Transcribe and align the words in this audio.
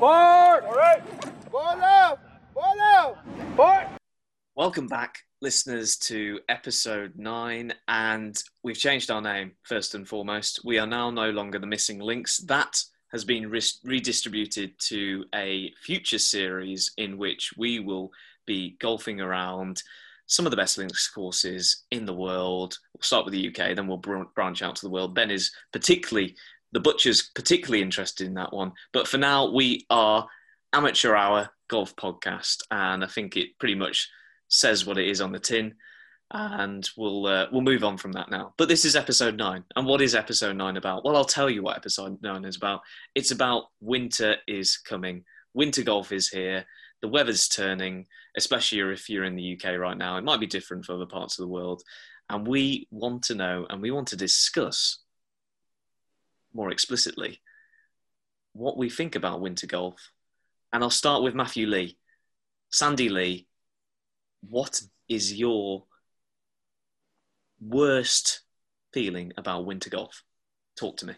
Forward! 0.00 0.64
All 0.64 0.74
right. 0.74 1.02
Ball 1.52 1.82
out! 1.82 2.20
Ball 2.54 2.80
out! 2.80 3.18
Forward! 3.54 3.86
Welcome 4.54 4.86
back, 4.86 5.18
listeners, 5.42 5.98
to 5.98 6.40
episode 6.48 7.12
nine. 7.16 7.74
And 7.86 8.42
we've 8.62 8.78
changed 8.78 9.10
our 9.10 9.20
name, 9.20 9.52
first 9.64 9.94
and 9.94 10.08
foremost. 10.08 10.60
We 10.64 10.78
are 10.78 10.86
now 10.86 11.10
no 11.10 11.28
longer 11.28 11.58
the 11.58 11.66
missing 11.66 11.98
links. 11.98 12.38
That 12.38 12.82
has 13.12 13.26
been 13.26 13.50
re- 13.50 13.60
redistributed 13.84 14.78
to 14.78 15.26
a 15.34 15.70
future 15.82 16.18
series 16.18 16.90
in 16.96 17.18
which 17.18 17.52
we 17.58 17.78
will 17.78 18.10
be 18.46 18.78
golfing 18.80 19.20
around 19.20 19.82
some 20.24 20.46
of 20.46 20.50
the 20.50 20.56
best 20.56 20.78
links 20.78 21.10
courses 21.10 21.84
in 21.90 22.06
the 22.06 22.14
world. 22.14 22.78
We'll 22.94 23.02
start 23.02 23.26
with 23.26 23.34
the 23.34 23.48
UK, 23.48 23.76
then 23.76 23.86
we'll 23.86 23.98
br- 23.98 24.22
branch 24.34 24.62
out 24.62 24.76
to 24.76 24.86
the 24.86 24.90
world. 24.90 25.14
Ben 25.14 25.30
is 25.30 25.52
particularly, 25.74 26.36
the 26.72 26.80
Butcher's 26.80 27.30
particularly 27.34 27.82
interested 27.82 28.26
in 28.26 28.34
that 28.34 28.52
one. 28.52 28.72
But 28.92 29.08
for 29.08 29.18
now, 29.18 29.50
we 29.50 29.86
are 29.90 30.26
Amateur 30.72 31.14
Hour 31.14 31.50
Golf 31.68 31.96
Podcast. 31.96 32.62
And 32.70 33.02
I 33.02 33.06
think 33.06 33.36
it 33.36 33.58
pretty 33.58 33.74
much 33.74 34.08
says 34.48 34.86
what 34.86 34.98
it 34.98 35.08
is 35.08 35.20
on 35.20 35.32
the 35.32 35.38
tin. 35.38 35.74
And 36.32 36.88
we'll 36.96 37.26
uh, 37.26 37.46
we'll 37.50 37.60
move 37.60 37.82
on 37.82 37.96
from 37.96 38.12
that 38.12 38.30
now. 38.30 38.54
But 38.56 38.68
this 38.68 38.84
is 38.84 38.94
episode 38.94 39.36
nine, 39.36 39.64
and 39.74 39.84
what 39.84 40.00
is 40.00 40.14
episode 40.14 40.54
nine 40.56 40.76
about? 40.76 41.04
Well, 41.04 41.16
I'll 41.16 41.24
tell 41.24 41.50
you 41.50 41.60
what 41.60 41.76
episode 41.76 42.22
nine 42.22 42.44
is 42.44 42.56
about. 42.56 42.82
It's 43.16 43.32
about 43.32 43.64
winter 43.80 44.36
is 44.46 44.76
coming. 44.76 45.24
Winter 45.54 45.82
golf 45.82 46.12
is 46.12 46.28
here. 46.28 46.64
The 47.02 47.08
weather's 47.08 47.48
turning, 47.48 48.06
especially 48.36 48.78
if 48.92 49.10
you're 49.10 49.24
in 49.24 49.34
the 49.34 49.58
UK 49.58 49.76
right 49.76 49.98
now. 49.98 50.18
It 50.18 50.24
might 50.24 50.38
be 50.38 50.46
different 50.46 50.84
for 50.84 50.92
other 50.92 51.06
parts 51.06 51.36
of 51.36 51.42
the 51.42 51.52
world, 51.52 51.82
and 52.28 52.46
we 52.46 52.86
want 52.92 53.24
to 53.24 53.34
know 53.34 53.66
and 53.68 53.82
we 53.82 53.90
want 53.90 54.06
to 54.08 54.16
discuss 54.16 55.00
more 56.54 56.70
explicitly 56.70 57.40
what 58.52 58.76
we 58.76 58.90
think 58.90 59.14
about 59.14 59.40
winter 59.40 59.66
golf. 59.66 60.12
And 60.72 60.82
I'll 60.82 60.90
start 60.90 61.22
with 61.22 61.34
Matthew 61.34 61.66
Lee. 61.66 61.96
Sandy 62.70 63.08
Lee, 63.08 63.46
what 64.48 64.82
is 65.08 65.34
your 65.34 65.84
worst 67.60 68.42
feeling 68.92 69.32
about 69.36 69.66
winter 69.66 69.90
golf? 69.90 70.22
Talk 70.76 70.96
to 70.98 71.06
me. 71.06 71.14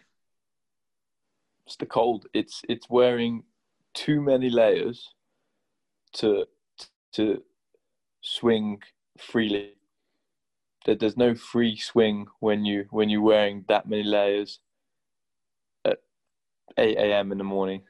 It's 1.65 1.77
the 1.77 1.85
cold. 1.85 2.25
It's 2.33 2.61
it's 2.67 2.89
wearing 2.89 3.43
too 3.93 4.21
many 4.21 4.49
layers 4.49 5.13
to 6.13 6.45
to 7.13 7.41
swing 8.21 8.81
freely. 9.17 9.75
There, 10.85 10.95
there's 10.95 11.15
no 11.15 11.35
free 11.35 11.77
swing 11.77 12.27
when 12.39 12.65
you 12.65 12.85
when 12.89 13.09
you're 13.09 13.21
wearing 13.21 13.63
that 13.69 13.87
many 13.87 14.03
layers 14.03 14.59
8 16.77 16.97
a.m. 16.97 17.31
in 17.31 17.37
the 17.37 17.43
morning. 17.43 17.81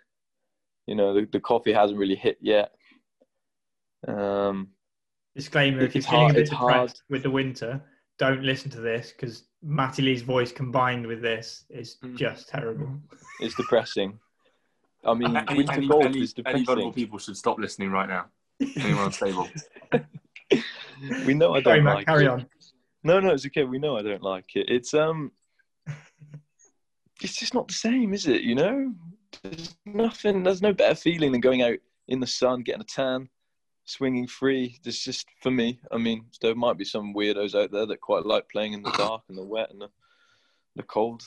You 0.87 0.95
know 0.95 1.13
the, 1.13 1.27
the 1.31 1.39
coffee 1.39 1.73
hasn't 1.73 1.99
really 1.99 2.15
hit 2.15 2.37
yet. 2.41 2.71
Um, 4.07 4.69
Disclaimer: 5.35 5.79
If 5.81 5.95
you're 5.95 5.99
It's 6.01 6.07
feeling 6.07 6.21
hard- 6.25 6.31
a 6.31 6.33
bit 6.35 6.41
it's 6.41 6.51
hard. 6.51 6.93
with 7.09 7.23
the 7.23 7.31
winter, 7.31 7.81
don't 8.19 8.43
listen 8.43 8.69
to 8.71 8.81
this 8.81 9.11
because 9.11 9.43
Matty 9.63 10.01
Lee's 10.03 10.21
voice 10.21 10.51
combined 10.51 11.07
with 11.07 11.21
this 11.21 11.65
is 11.69 11.97
Mm. 12.03 12.15
just 12.17 12.49
terrible. 12.49 12.99
it's 13.39 13.55
depressing. 13.55 14.19
I 15.05 15.13
mean, 15.13 15.35
Any, 15.35 15.57
winter 15.57 15.73
any, 15.73 15.87
golf 15.87 16.05
any, 16.05 16.21
is 16.21 16.33
any 16.45 16.63
vulnerable 16.63 16.93
people 16.93 17.17
should 17.19 17.35
stop 17.35 17.57
listening 17.59 17.91
right 17.91 18.07
now. 18.07 18.25
Anyone 18.77 19.05
unstable. 19.05 19.49
We 21.25 21.33
know 21.33 21.53
I 21.53 21.59
don't 21.59 21.83
Matt, 21.83 21.95
like 21.95 22.05
carry 22.05 22.25
it. 22.25 22.29
on. 22.29 22.45
No, 23.03 23.19
no, 23.19 23.31
it's 23.33 23.45
okay. 23.47 23.63
We 23.65 23.79
know 23.79 23.97
I 23.97 24.01
don't 24.03 24.21
like 24.23 24.55
it. 24.55 24.67
It's 24.69 24.93
um, 24.93 25.31
it's 27.21 27.37
just 27.37 27.53
not 27.53 27.67
the 27.67 27.73
same, 27.73 28.13
is 28.13 28.27
it? 28.27 28.41
You 28.41 28.55
know, 28.55 28.93
there's 29.43 29.75
nothing. 29.85 30.43
There's 30.43 30.61
no 30.61 30.73
better 30.73 30.95
feeling 30.95 31.31
than 31.31 31.41
going 31.41 31.61
out 31.61 31.77
in 32.07 32.19
the 32.19 32.27
sun, 32.27 32.61
getting 32.61 32.81
a 32.81 32.85
tan, 32.85 33.29
swinging 33.85 34.27
free. 34.27 34.77
There's 34.83 34.99
just 34.99 35.27
for 35.41 35.51
me. 35.51 35.79
I 35.91 35.97
mean, 35.97 36.25
there 36.41 36.55
might 36.55 36.77
be 36.77 36.85
some 36.85 37.13
weirdos 37.13 37.55
out 37.61 37.71
there 37.71 37.85
that 37.85 38.01
quite 38.01 38.25
like 38.25 38.49
playing 38.49 38.73
in 38.73 38.83
the 38.83 38.91
dark 38.97 39.23
and 39.29 39.37
the 39.37 39.43
wet 39.43 39.71
and 39.71 39.81
the, 39.81 39.89
the 40.75 40.83
cold. 40.83 41.23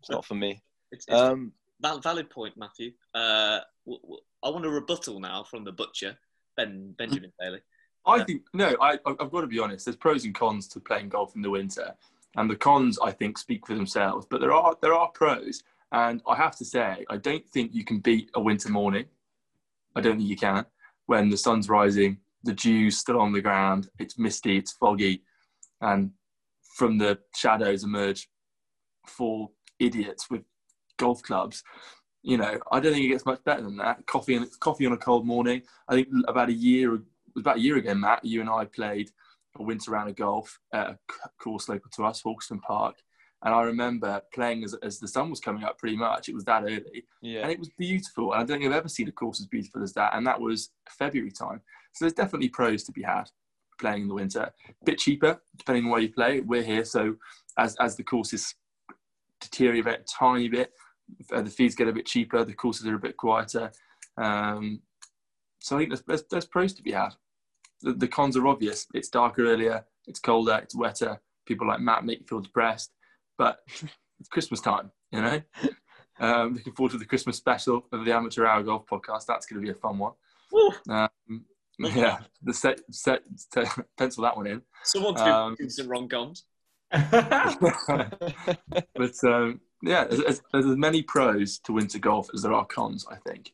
It's 0.00 0.10
not 0.10 0.24
for 0.24 0.34
me. 0.34 0.62
It's, 0.92 1.06
it's 1.08 1.14
Um, 1.16 1.52
val- 1.80 2.00
valid 2.00 2.30
point, 2.30 2.56
Matthew. 2.56 2.92
Uh, 3.14 3.60
w- 3.86 4.00
w- 4.02 4.20
I 4.42 4.50
want 4.50 4.66
a 4.66 4.70
rebuttal 4.70 5.18
now 5.20 5.42
from 5.44 5.64
the 5.64 5.72
butcher, 5.72 6.16
Ben 6.56 6.92
Benjamin 6.98 7.32
Bailey. 7.40 7.60
I 8.06 8.16
Yeah. 8.16 8.24
think 8.24 8.42
no. 8.52 8.76
I, 8.80 8.92
I- 9.06 9.16
I've 9.18 9.30
got 9.30 9.40
to 9.40 9.46
be 9.46 9.58
honest. 9.58 9.86
There's 9.86 9.96
pros 9.96 10.24
and 10.24 10.34
cons 10.34 10.68
to 10.68 10.80
playing 10.80 11.08
golf 11.08 11.34
in 11.36 11.42
the 11.42 11.48
winter, 11.50 11.94
and 12.36 12.50
the 12.50 12.56
cons 12.56 12.98
I 13.02 13.10
think 13.10 13.38
speak 13.38 13.66
for 13.66 13.74
themselves. 13.74 14.26
But 14.28 14.40
there 14.40 14.52
are 14.52 14.76
there 14.80 14.94
are 14.94 15.08
pros, 15.08 15.62
and 15.92 16.22
I 16.28 16.36
have 16.36 16.56
to 16.56 16.64
say 16.64 17.04
I 17.08 17.16
don't 17.16 17.48
think 17.48 17.74
you 17.74 17.84
can 17.84 18.00
beat 18.00 18.30
a 18.34 18.40
winter 18.40 18.70
morning. 18.70 19.06
I 19.96 20.00
don't 20.00 20.16
think 20.16 20.28
you 20.28 20.36
can 20.36 20.66
when 21.06 21.28
the 21.28 21.36
sun's 21.36 21.68
rising, 21.68 22.18
the 22.44 22.52
dew's 22.52 22.98
still 22.98 23.20
on 23.20 23.32
the 23.32 23.40
ground, 23.40 23.88
it's 23.98 24.18
misty, 24.18 24.56
it's 24.56 24.72
foggy, 24.72 25.22
and 25.80 26.10
from 26.76 26.98
the 26.98 27.18
shadows 27.34 27.84
emerge 27.84 28.28
four 29.06 29.50
idiots 29.78 30.30
with 30.30 30.42
golf 30.98 31.22
clubs. 31.22 31.62
You 32.22 32.38
know, 32.38 32.58
I 32.72 32.80
don't 32.80 32.92
think 32.92 33.04
it 33.04 33.08
gets 33.08 33.26
much 33.26 33.44
better 33.44 33.62
than 33.62 33.76
that. 33.78 34.06
Coffee 34.06 34.34
and 34.36 34.48
coffee 34.60 34.86
on 34.86 34.92
a 34.92 34.98
cold 34.98 35.26
morning. 35.26 35.62
I 35.88 35.94
think 35.94 36.08
about 36.26 36.48
a 36.48 36.54
year, 36.54 37.00
about 37.36 37.56
a 37.56 37.60
year 37.60 37.76
ago, 37.76 37.94
Matt, 37.94 38.24
you 38.24 38.40
and 38.40 38.48
I 38.48 38.64
played 38.64 39.10
a 39.58 39.62
winter 39.62 39.90
round 39.90 40.10
of 40.10 40.16
golf 40.16 40.58
at 40.72 40.88
a 40.90 40.98
course 41.40 41.68
local 41.68 41.90
to 41.94 42.04
us, 42.04 42.22
Hawkstone 42.22 42.60
Park. 42.60 42.96
And 43.44 43.54
I 43.54 43.62
remember 43.62 44.22
playing 44.32 44.64
as, 44.64 44.74
as 44.82 44.98
the 44.98 45.08
sun 45.08 45.28
was 45.28 45.40
coming 45.40 45.64
up 45.64 45.78
pretty 45.78 45.96
much. 45.96 46.28
It 46.28 46.34
was 46.34 46.44
that 46.44 46.62
early. 46.62 47.04
yeah. 47.20 47.42
And 47.42 47.50
it 47.50 47.58
was 47.58 47.70
beautiful. 47.78 48.32
And 48.32 48.40
I 48.40 48.44
don't 48.44 48.58
think 48.58 48.70
I've 48.70 48.78
ever 48.78 48.88
seen 48.88 49.08
a 49.08 49.12
course 49.12 49.38
as 49.40 49.46
beautiful 49.46 49.82
as 49.82 49.92
that. 49.94 50.14
And 50.14 50.26
that 50.26 50.40
was 50.40 50.70
February 50.88 51.30
time. 51.30 51.60
So 51.92 52.04
there's 52.04 52.14
definitely 52.14 52.48
pros 52.48 52.84
to 52.84 52.92
be 52.92 53.02
had 53.02 53.30
playing 53.78 54.02
in 54.02 54.08
the 54.08 54.14
winter. 54.14 54.50
A 54.68 54.84
bit 54.84 54.98
cheaper, 54.98 55.40
depending 55.58 55.84
on 55.84 55.90
where 55.90 56.00
you 56.00 56.12
play. 56.12 56.40
We're 56.40 56.62
here. 56.62 56.84
So 56.84 57.16
as, 57.58 57.76
as 57.80 57.96
the 57.96 58.02
courses 58.02 58.54
deteriorate 59.40 60.00
a 60.00 60.04
tiny 60.04 60.48
bit, 60.48 60.72
uh, 61.32 61.42
the 61.42 61.50
fees 61.50 61.74
get 61.74 61.88
a 61.88 61.92
bit 61.92 62.06
cheaper, 62.06 62.44
the 62.44 62.54
courses 62.54 62.86
are 62.86 62.94
a 62.94 62.98
bit 62.98 63.16
quieter. 63.16 63.70
Um, 64.16 64.80
so 65.60 65.76
I 65.76 65.80
think 65.80 65.90
there's, 65.90 66.02
there's, 66.02 66.24
there's 66.30 66.46
pros 66.46 66.72
to 66.74 66.82
be 66.82 66.92
had. 66.92 67.14
The, 67.82 67.92
the 67.92 68.08
cons 68.08 68.36
are 68.36 68.46
obvious. 68.46 68.86
It's 68.94 69.08
darker 69.08 69.46
earlier, 69.46 69.84
it's 70.06 70.20
colder, 70.20 70.60
it's 70.62 70.76
wetter. 70.76 71.20
People 71.46 71.68
like 71.68 71.80
Matt 71.80 72.04
make 72.04 72.20
you 72.20 72.26
feel 72.26 72.40
depressed. 72.40 72.92
But 73.36 73.58
it's 74.20 74.28
Christmas 74.30 74.60
time, 74.60 74.90
you 75.10 75.20
know? 75.20 75.42
Um, 76.20 76.54
looking 76.54 76.74
forward 76.74 76.92
to 76.92 76.98
the 76.98 77.04
Christmas 77.04 77.36
special 77.36 77.86
of 77.90 78.04
the 78.04 78.12
Amateur 78.12 78.46
Hour 78.46 78.62
Golf 78.62 78.86
podcast. 78.86 79.26
That's 79.26 79.46
going 79.46 79.60
to 79.60 79.66
be 79.66 79.72
a 79.72 79.74
fun 79.74 79.98
one. 79.98 80.12
Um, 80.88 81.44
yeah, 81.78 82.18
the 82.40 82.54
set, 82.54 82.80
set, 82.92 83.22
set, 83.34 83.66
pencil 83.98 84.22
that 84.22 84.36
one 84.36 84.46
in. 84.46 84.62
Someone's 84.84 85.20
Um, 85.20 85.56
been 85.58 85.70
some 85.70 85.88
wrong 85.88 86.08
cons. 86.08 86.44
but 86.92 87.10
um, 89.24 89.60
yeah, 89.82 90.04
there's, 90.04 90.40
there's 90.52 90.66
as 90.66 90.76
many 90.76 91.02
pros 91.02 91.58
to 91.64 91.72
winter 91.72 91.98
golf 91.98 92.28
as 92.32 92.42
there 92.42 92.52
are 92.52 92.64
cons. 92.64 93.04
I 93.10 93.16
think 93.28 93.52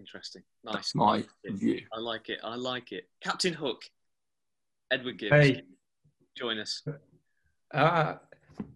Interesting. 0.00 0.42
Nice. 0.64 0.74
that's 0.74 0.94
my 0.94 1.04
I 1.04 1.16
like 1.16 1.26
it. 1.44 1.52
view. 1.54 1.80
I 1.94 2.00
like 2.00 2.28
it. 2.30 2.38
I 2.42 2.56
like 2.56 2.92
it. 2.92 3.04
Captain 3.22 3.52
Hook, 3.52 3.82
Edward 4.90 5.18
Gibbs, 5.18 5.32
Hey. 5.34 5.62
join 6.36 6.58
us. 6.58 6.82
Uh, 7.72 8.14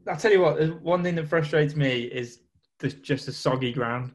I'll 0.08 0.16
tell 0.18 0.30
you 0.32 0.40
what. 0.40 0.80
One 0.82 1.02
thing 1.02 1.14
that 1.16 1.28
frustrates 1.28 1.74
me 1.74 2.02
is 2.04 2.40
the, 2.78 2.88
just 2.90 3.26
the 3.26 3.32
soggy 3.32 3.72
ground. 3.72 4.14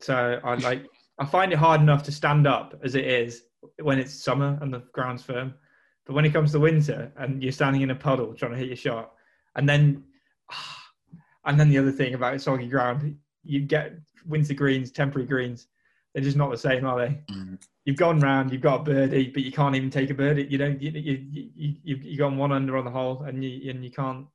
So 0.00 0.40
I 0.44 0.54
like. 0.68 0.86
I 1.20 1.26
find 1.26 1.52
it 1.52 1.56
hard 1.58 1.80
enough 1.80 2.04
to 2.04 2.12
stand 2.12 2.46
up 2.46 2.78
as 2.84 2.94
it 2.94 3.04
is 3.04 3.42
when 3.82 3.98
it's 3.98 4.14
summer 4.14 4.56
and 4.62 4.72
the 4.72 4.84
ground's 4.92 5.24
firm. 5.24 5.52
But 6.06 6.14
when 6.14 6.24
it 6.24 6.32
comes 6.32 6.52
to 6.52 6.60
winter 6.60 7.12
and 7.16 7.42
you're 7.42 7.50
standing 7.50 7.82
in 7.82 7.90
a 7.90 7.94
puddle 7.96 8.32
trying 8.34 8.52
to 8.52 8.56
hit 8.56 8.68
your 8.68 8.76
shot, 8.76 9.10
and 9.56 9.68
then, 9.68 10.04
and 11.44 11.58
then 11.58 11.68
the 11.70 11.78
other 11.78 11.90
thing 11.90 12.14
about 12.14 12.40
soggy 12.40 12.68
ground, 12.68 13.16
you 13.42 13.58
get 13.62 13.94
winter 14.26 14.54
greens, 14.54 14.92
temporary 14.92 15.26
greens. 15.26 15.66
They're 16.14 16.22
just 16.24 16.36
not 16.36 16.50
the 16.50 16.56
same, 16.56 16.84
are 16.86 16.98
they? 16.98 17.20
Mm. 17.32 17.62
You've 17.84 17.96
gone 17.96 18.20
round, 18.20 18.52
you've 18.52 18.62
got 18.62 18.80
a 18.80 18.84
birdie, 18.84 19.30
but 19.30 19.42
you 19.42 19.52
can't 19.52 19.74
even 19.74 19.90
take 19.90 20.10
a 20.10 20.14
birdie. 20.14 20.44
You 20.44 20.58
don't. 20.58 20.80
You 20.80 20.90
you 20.90 21.26
you 21.30 21.74
you, 21.82 21.96
you 21.96 22.18
gone 22.18 22.36
one 22.36 22.52
under 22.52 22.76
on 22.76 22.84
the 22.84 22.90
hole, 22.90 23.22
and 23.22 23.44
you 23.44 23.70
and 23.70 23.84
you 23.84 23.90
can't 23.90 24.26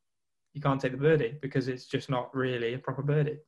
you 0.53 0.61
can't 0.61 0.79
take 0.79 0.91
the 0.91 0.97
birdie 0.97 1.37
because 1.41 1.67
it's 1.67 1.85
just 1.85 2.09
not 2.09 2.33
really 2.35 2.75
a 2.75 2.79
proper 2.79 3.01
birdie. 3.01 3.39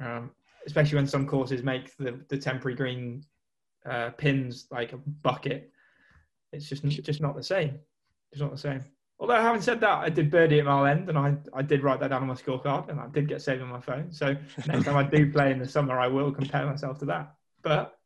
Um, 0.00 0.30
especially 0.66 0.96
when 0.96 1.06
some 1.06 1.26
courses 1.26 1.62
make 1.62 1.96
the, 1.96 2.20
the 2.28 2.38
temporary 2.38 2.76
green 2.76 3.24
uh, 3.84 4.10
pins 4.10 4.66
like 4.70 4.92
a 4.92 4.96
bucket. 4.96 5.70
It's 6.52 6.68
just 6.68 6.84
just 6.84 7.20
not 7.20 7.36
the 7.36 7.42
same. 7.42 7.78
It's 8.32 8.40
not 8.40 8.52
the 8.52 8.58
same. 8.58 8.84
Although 9.20 9.40
having 9.40 9.62
said 9.62 9.80
that, 9.80 9.98
I 9.98 10.08
did 10.08 10.30
birdie 10.30 10.58
at 10.58 10.64
Mile 10.64 10.86
End, 10.86 11.08
and 11.08 11.16
I, 11.16 11.36
I 11.54 11.62
did 11.62 11.82
write 11.82 12.00
that 12.00 12.08
down 12.08 12.22
on 12.22 12.28
my 12.28 12.34
scorecard, 12.34 12.88
and 12.88 12.98
I 12.98 13.06
did 13.08 13.28
get 13.28 13.42
saved 13.42 13.62
on 13.62 13.68
my 13.68 13.80
phone. 13.80 14.12
So 14.12 14.36
next 14.66 14.84
time 14.84 14.96
I 14.96 15.04
do 15.04 15.30
play 15.32 15.52
in 15.52 15.58
the 15.58 15.68
summer, 15.68 15.98
I 15.98 16.08
will 16.08 16.32
compare 16.32 16.66
myself 16.66 16.98
to 16.98 17.04
that. 17.06 17.34
But 17.62 17.96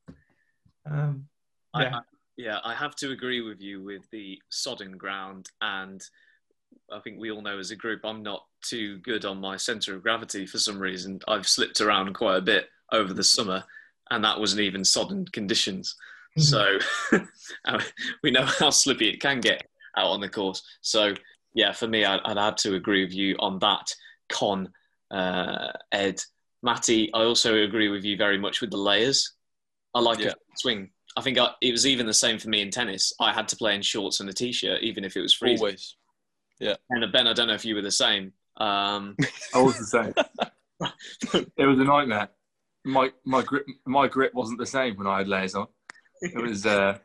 um, 0.88 1.26
Yeah. 1.74 1.96
I, 1.96 2.00
yeah, 2.36 2.58
I 2.62 2.74
have 2.74 2.94
to 2.96 3.10
agree 3.10 3.40
with 3.40 3.60
you 3.60 3.82
with 3.82 4.08
the 4.10 4.40
sodden 4.50 4.96
ground, 4.96 5.48
and 5.60 6.00
I 6.92 7.00
think 7.00 7.18
we 7.18 7.32
all 7.32 7.42
know 7.42 7.58
as 7.58 7.70
a 7.70 7.76
group 7.76 8.02
I'm 8.04 8.22
not 8.22 8.44
too 8.62 8.98
good 8.98 9.24
on 9.24 9.40
my 9.40 9.56
centre 9.56 9.96
of 9.96 10.02
gravity 10.02 10.46
for 10.46 10.58
some 10.58 10.78
reason. 10.78 11.20
I've 11.26 11.48
slipped 11.48 11.80
around 11.80 12.14
quite 12.14 12.36
a 12.36 12.42
bit 12.42 12.68
over 12.92 13.12
the 13.14 13.24
summer, 13.24 13.64
and 14.10 14.22
that 14.24 14.38
wasn't 14.38 14.60
even 14.60 14.84
sodden 14.84 15.24
conditions. 15.26 15.96
So 16.36 16.78
uh, 17.64 17.80
we 18.22 18.30
know 18.30 18.44
how 18.44 18.70
slippy 18.70 19.08
it 19.08 19.20
can 19.20 19.40
get 19.40 19.66
out 19.98 20.08
on 20.08 20.20
the 20.20 20.28
course. 20.28 20.62
So 20.80 21.14
yeah, 21.54 21.72
for 21.72 21.86
me, 21.88 22.04
I'd, 22.04 22.20
I'd 22.24 22.36
have 22.36 22.56
to 22.56 22.74
agree 22.74 23.04
with 23.04 23.12
you 23.12 23.36
on 23.38 23.58
that. 23.60 23.94
Con 24.28 24.68
uh, 25.10 25.68
Ed, 25.92 26.20
Matty, 26.62 27.10
I 27.14 27.22
also 27.22 27.62
agree 27.62 27.88
with 27.88 28.04
you 28.04 28.16
very 28.16 28.38
much 28.38 28.60
with 28.60 28.70
the 28.70 28.76
layers. 28.76 29.34
I 29.94 30.00
like 30.00 30.18
Yeah. 30.18 30.28
a 30.30 30.34
swing. 30.56 30.90
I 31.16 31.20
think 31.22 31.38
I, 31.38 31.50
it 31.62 31.72
was 31.72 31.86
even 31.86 32.06
the 32.06 32.14
same 32.14 32.38
for 32.38 32.48
me 32.48 32.60
in 32.60 32.70
tennis. 32.70 33.12
I 33.18 33.32
had 33.32 33.48
to 33.48 33.56
play 33.56 33.74
in 33.74 33.82
shorts 33.82 34.20
and 34.20 34.28
a 34.28 34.32
t-shirt, 34.32 34.82
even 34.82 35.04
if 35.04 35.16
it 35.16 35.20
was 35.20 35.34
freezing. 35.34 35.58
Always. 35.58 35.96
Yeah. 36.60 36.76
And 36.90 37.02
uh, 37.02 37.08
Ben, 37.08 37.26
I 37.26 37.32
don't 37.32 37.48
know 37.48 37.54
if 37.54 37.64
you 37.64 37.74
were 37.74 37.82
the 37.82 37.90
same. 37.90 38.32
Um, 38.58 39.16
I 39.54 39.60
was 39.60 39.78
the 39.78 39.86
same. 39.86 40.14
it 41.56 41.66
was 41.66 41.78
a 41.78 41.84
nightmare. 41.84 42.28
My 42.84 43.10
my 43.24 43.42
grip 43.42 43.66
my 43.86 44.06
grip 44.06 44.32
wasn't 44.34 44.58
the 44.58 44.66
same 44.66 44.96
when 44.96 45.06
I 45.06 45.18
had 45.18 45.28
layers 45.28 45.54
on. 45.54 45.66
It 46.20 46.40
was 46.40 46.64
uh, 46.66 46.98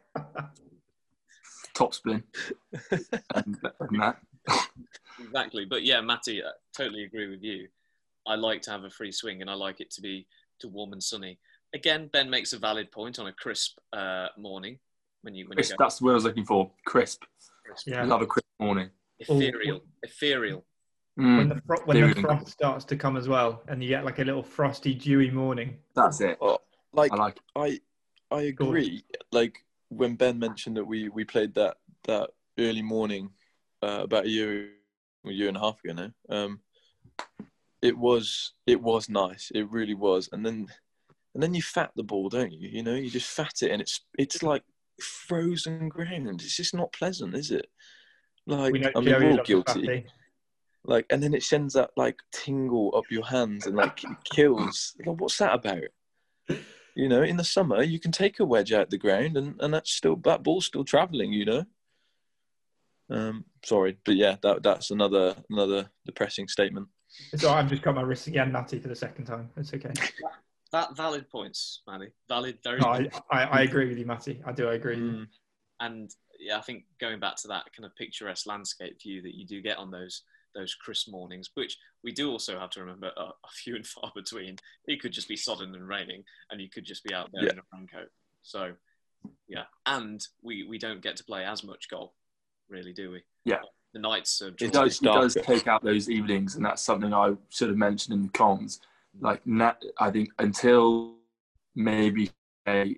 top 1.73 1.93
spin 1.93 2.23
and, 2.91 3.57
and 3.79 4.01
that. 4.01 4.17
exactly, 5.19 5.65
but 5.65 5.83
yeah, 5.83 6.01
Matty, 6.01 6.43
I 6.43 6.49
totally 6.75 7.03
agree 7.03 7.29
with 7.29 7.43
you. 7.43 7.67
I 8.27 8.35
like 8.35 8.61
to 8.63 8.71
have 8.71 8.83
a 8.83 8.89
free 8.89 9.11
swing, 9.11 9.41
and 9.41 9.49
I 9.49 9.53
like 9.53 9.81
it 9.81 9.91
to 9.91 10.01
be 10.01 10.27
to 10.59 10.67
warm 10.67 10.93
and 10.93 11.03
sunny. 11.03 11.39
Again, 11.73 12.09
Ben 12.13 12.29
makes 12.29 12.53
a 12.53 12.59
valid 12.59 12.91
point 12.91 13.19
on 13.19 13.27
a 13.27 13.33
crisp 13.33 13.77
uh, 13.91 14.27
morning 14.37 14.79
when 15.23 15.33
you 15.35 15.45
when 15.45 15.57
you 15.57 15.63
Crisp, 15.63 15.77
go 15.77 15.83
that's 15.83 15.99
the 15.99 16.05
word 16.05 16.11
I 16.11 16.15
was 16.15 16.23
looking 16.23 16.45
for. 16.45 16.71
Crisp. 16.85 17.23
crisp. 17.65 17.87
Yeah. 17.87 18.03
Love 18.05 18.21
a 18.21 18.25
crisp 18.27 18.47
morning. 18.59 18.89
ethereal, 19.19 19.81
ethereal. 20.03 20.65
Mm, 21.19 21.37
when 21.37 21.49
the 21.49 21.61
fro- 21.67 21.81
when 21.85 22.01
the 22.01 22.21
frost 22.21 22.49
starts 22.49 22.85
to 22.85 22.95
come 22.95 23.17
as 23.17 23.27
well, 23.27 23.61
and 23.67 23.83
you 23.83 23.89
get 23.89 24.03
like 24.05 24.19
a 24.19 24.23
little 24.23 24.43
frosty, 24.43 24.93
dewy 24.93 25.29
morning. 25.29 25.77
that's 25.95 26.21
it. 26.21 26.39
Like 26.91 27.11
I 27.11 27.15
like. 27.15 27.39
I 27.55 27.79
I 28.31 28.49
Go 28.51 28.65
on. 28.65 28.69
agree. 28.71 29.03
Like 29.31 29.63
when 29.95 30.15
Ben 30.15 30.39
mentioned 30.39 30.77
that 30.77 30.85
we 30.85 31.09
we 31.09 31.23
played 31.23 31.53
that 31.55 31.77
that 32.05 32.29
early 32.59 32.81
morning 32.81 33.29
uh, 33.81 34.01
about 34.03 34.25
a 34.25 34.29
year 34.29 34.69
a 35.25 35.31
year 35.31 35.47
and 35.47 35.57
a 35.57 35.59
half 35.59 35.83
ago 35.83 35.93
now. 35.93 36.11
Um, 36.29 36.59
it 37.81 37.97
was 37.97 38.53
it 38.65 38.81
was 38.81 39.09
nice. 39.09 39.51
It 39.53 39.69
really 39.69 39.93
was. 39.93 40.29
And 40.31 40.45
then 40.45 40.67
and 41.33 41.41
then 41.41 41.53
you 41.53 41.61
fat 41.61 41.91
the 41.95 42.03
ball, 42.03 42.29
don't 42.29 42.51
you? 42.51 42.69
You 42.69 42.83
know, 42.83 42.95
you 42.95 43.09
just 43.09 43.29
fat 43.29 43.61
it, 43.61 43.71
and 43.71 43.81
it's 43.81 44.01
it's 44.17 44.43
like 44.43 44.63
frozen 45.01 45.89
ground. 45.89 46.41
It's 46.41 46.55
just 46.55 46.75
not 46.75 46.93
pleasant, 46.93 47.35
is 47.35 47.51
it? 47.51 47.67
Like 48.45 48.73
We 48.73 48.85
I 48.85 48.99
mean, 48.99 49.15
we're 49.19 49.31
all 49.31 49.43
guilty. 49.43 49.85
fatty. 49.85 50.05
Like, 50.85 51.05
and 51.09 51.23
then 51.23 51.33
it 51.33 51.43
sends 51.43 51.75
that 51.75 51.91
like 51.95 52.17
tingle 52.33 52.93
up 52.95 53.05
your 53.09 53.25
hands 53.25 53.67
and 53.67 53.75
like 53.75 54.01
kills. 54.25 54.93
Like, 55.05 55.19
what's 55.19 55.37
that 55.37 55.53
about? 55.53 55.83
You 56.95 57.09
know, 57.09 57.23
in 57.23 57.37
the 57.37 57.43
summer 57.43 57.81
you 57.81 57.99
can 57.99 58.11
take 58.11 58.39
a 58.39 58.45
wedge 58.45 58.71
out 58.71 58.89
the 58.89 58.97
ground 58.97 59.37
and, 59.37 59.59
and 59.59 59.73
that's 59.73 59.91
still 59.91 60.15
that 60.17 60.43
ball's 60.43 60.65
still 60.65 60.83
traveling. 60.83 61.33
You 61.33 61.45
know. 61.45 61.65
Um, 63.09 63.45
sorry, 63.63 63.97
but 64.05 64.15
yeah, 64.15 64.37
that 64.41 64.63
that's 64.63 64.91
another 64.91 65.35
another 65.49 65.89
depressing 66.05 66.47
statement. 66.47 66.87
So 67.35 67.51
I've 67.51 67.69
just 67.69 67.81
got 67.81 67.95
my 67.95 68.01
wrist 68.01 68.27
again, 68.27 68.51
Natty, 68.51 68.79
for 68.79 68.87
the 68.87 68.95
second 68.95 69.25
time. 69.25 69.49
It's 69.57 69.73
okay. 69.73 69.91
That 70.71 70.97
valid 70.97 71.29
points, 71.29 71.81
Matty. 71.87 72.09
Valid, 72.27 72.57
very. 72.63 72.79
No, 72.79 72.87
I, 72.87 73.09
I, 73.29 73.43
I 73.43 73.61
agree 73.61 73.87
with 73.87 73.97
you, 73.97 74.05
Matty. 74.05 74.41
I 74.45 74.51
do 74.51 74.69
I 74.69 74.73
agree. 74.73 74.97
Mm, 74.97 75.27
and 75.79 76.09
yeah, 76.39 76.57
I 76.57 76.61
think 76.61 76.85
going 76.99 77.19
back 77.19 77.35
to 77.37 77.47
that 77.49 77.65
kind 77.75 77.85
of 77.85 77.95
picturesque 77.95 78.47
landscape 78.47 78.99
view 79.01 79.21
that 79.21 79.35
you 79.35 79.45
do 79.45 79.61
get 79.61 79.77
on 79.77 79.91
those 79.91 80.23
those 80.53 80.75
crisp 80.75 81.09
mornings, 81.09 81.49
which 81.55 81.77
we 82.03 82.11
do 82.11 82.31
also 82.31 82.59
have 82.59 82.69
to 82.71 82.79
remember 82.81 83.11
are, 83.17 83.33
few 83.51 83.75
and 83.75 83.85
far 83.85 84.11
between. 84.15 84.57
It 84.87 85.01
could 85.01 85.11
just 85.11 85.27
be 85.27 85.35
sodden 85.35 85.73
and 85.75 85.87
raining, 85.87 86.23
and 86.49 86.61
you 86.61 86.69
could 86.69 86.85
just 86.85 87.03
be 87.03 87.13
out 87.13 87.29
there 87.33 87.45
Yeah. 87.45 87.51
in 87.53 87.59
a 87.59 87.63
raincoat. 87.73 88.09
So 88.41 88.73
yeah, 89.47 89.63
and 89.85 90.25
we 90.41 90.63
we 90.63 90.77
don't 90.77 91.01
get 91.01 91.15
to 91.17 91.23
play 91.23 91.45
as 91.45 91.63
much 91.63 91.89
golf, 91.89 92.11
really, 92.69 92.93
do 92.93 93.11
we? 93.11 93.23
Yeah. 93.45 93.59
the 93.93 93.99
nights 93.99 94.41
are. 94.41 94.49
It 94.59 94.73
does, 94.73 94.99
it 95.01 95.03
does 95.05 95.37
take 95.43 95.67
out 95.67 95.83
those 95.83 96.09
evenings, 96.09 96.55
and 96.55 96.65
that's 96.65 96.81
something 96.81 97.13
I 97.13 97.33
should 97.49 97.69
have 97.69 97.77
mentioned 97.77 98.15
in 98.15 98.23
the 98.23 98.29
comms. 98.29 98.79
Like, 99.21 99.41
I 99.99 100.09
think 100.11 100.29
until 100.39 101.15
maybe 101.75 102.31
a 102.67 102.97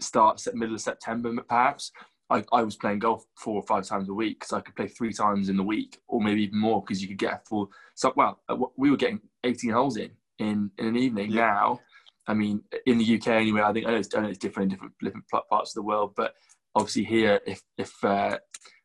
start 0.00 0.40
se- 0.40 0.52
middle 0.54 0.74
of 0.74 0.80
September, 0.80 1.34
perhaps, 1.42 1.92
I, 2.30 2.44
I 2.52 2.62
was 2.62 2.76
playing 2.76 3.00
golf 3.00 3.24
four 3.36 3.56
or 3.56 3.62
five 3.64 3.84
times 3.84 4.08
a 4.08 4.14
week 4.14 4.40
because 4.40 4.52
I 4.52 4.60
could 4.60 4.76
play 4.76 4.86
three 4.86 5.12
times 5.12 5.48
in 5.48 5.56
the 5.56 5.62
week, 5.62 6.00
or 6.06 6.20
maybe 6.20 6.44
even 6.44 6.58
more 6.58 6.80
because 6.80 7.02
you 7.02 7.08
could 7.08 7.18
get 7.18 7.34
a 7.34 7.40
full. 7.48 7.70
So, 7.94 8.12
well, 8.16 8.40
uh, 8.48 8.56
we 8.76 8.90
were 8.90 8.96
getting 8.96 9.20
18 9.44 9.70
holes 9.70 9.96
in 9.96 10.10
in, 10.38 10.70
in 10.78 10.86
an 10.86 10.96
evening. 10.96 11.30
Yeah. 11.30 11.46
Now, 11.46 11.80
I 12.26 12.34
mean, 12.34 12.62
in 12.86 12.98
the 12.98 13.16
UK 13.16 13.28
anyway, 13.28 13.62
I 13.62 13.72
think 13.72 13.86
I 13.86 13.90
know 13.90 13.96
it's, 13.96 14.14
I 14.14 14.20
know 14.20 14.28
it's 14.28 14.38
different 14.38 14.70
in 14.70 14.76
different, 14.76 14.94
different 15.02 15.26
parts 15.28 15.70
of 15.70 15.74
the 15.74 15.82
world, 15.82 16.12
but 16.16 16.34
obviously 16.74 17.04
here, 17.04 17.40
if 17.46 17.62
if 17.76 17.92
uh, 18.04 18.38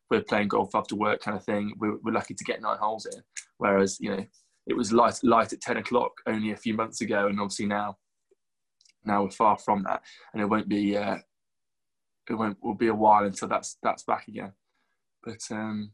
we're 0.09 0.24
playing 0.24 0.47
golf 0.47 0.74
after 0.74 0.95
work 0.95 1.21
kind 1.21 1.38
of 1.38 1.44
thing, 1.44 1.74
we're, 1.77 1.97
we're 2.03 2.13
lucky 2.13 2.33
to 2.33 2.44
get 2.44 2.62
nine 2.62 2.77
holes 2.77 3.06
in. 3.06 3.21
Whereas, 3.57 3.97
you 4.00 4.09
know, 4.09 4.25
it 4.68 4.75
was 4.75 4.92
light 4.92 5.19
light 5.24 5.53
at 5.53 5.62
10 5.62 5.77
o'clock 5.77 6.12
only 6.25 6.51
a 6.51 6.57
few 6.57 6.74
months 6.74 7.01
ago, 7.01 7.27
and 7.27 7.39
obviously 7.39 7.68
now, 7.68 7.97
now 9.03 9.24
we're 9.24 9.30
far 9.30 9.57
from 9.57 9.83
that, 9.83 10.01
and 10.33 10.42
it 10.42 10.50
won't 10.50 10.68
be 10.68 10.97
uh, 10.97 11.18
it 12.30 12.33
won't 12.33 12.57
will 12.62 12.75
be 12.75 12.88
a 12.88 12.95
while 12.95 13.24
until 13.25 13.48
that's 13.48 13.77
that's 13.83 14.04
back 14.04 14.27
again. 14.27 14.54
But 15.24 15.42
um, 15.51 15.92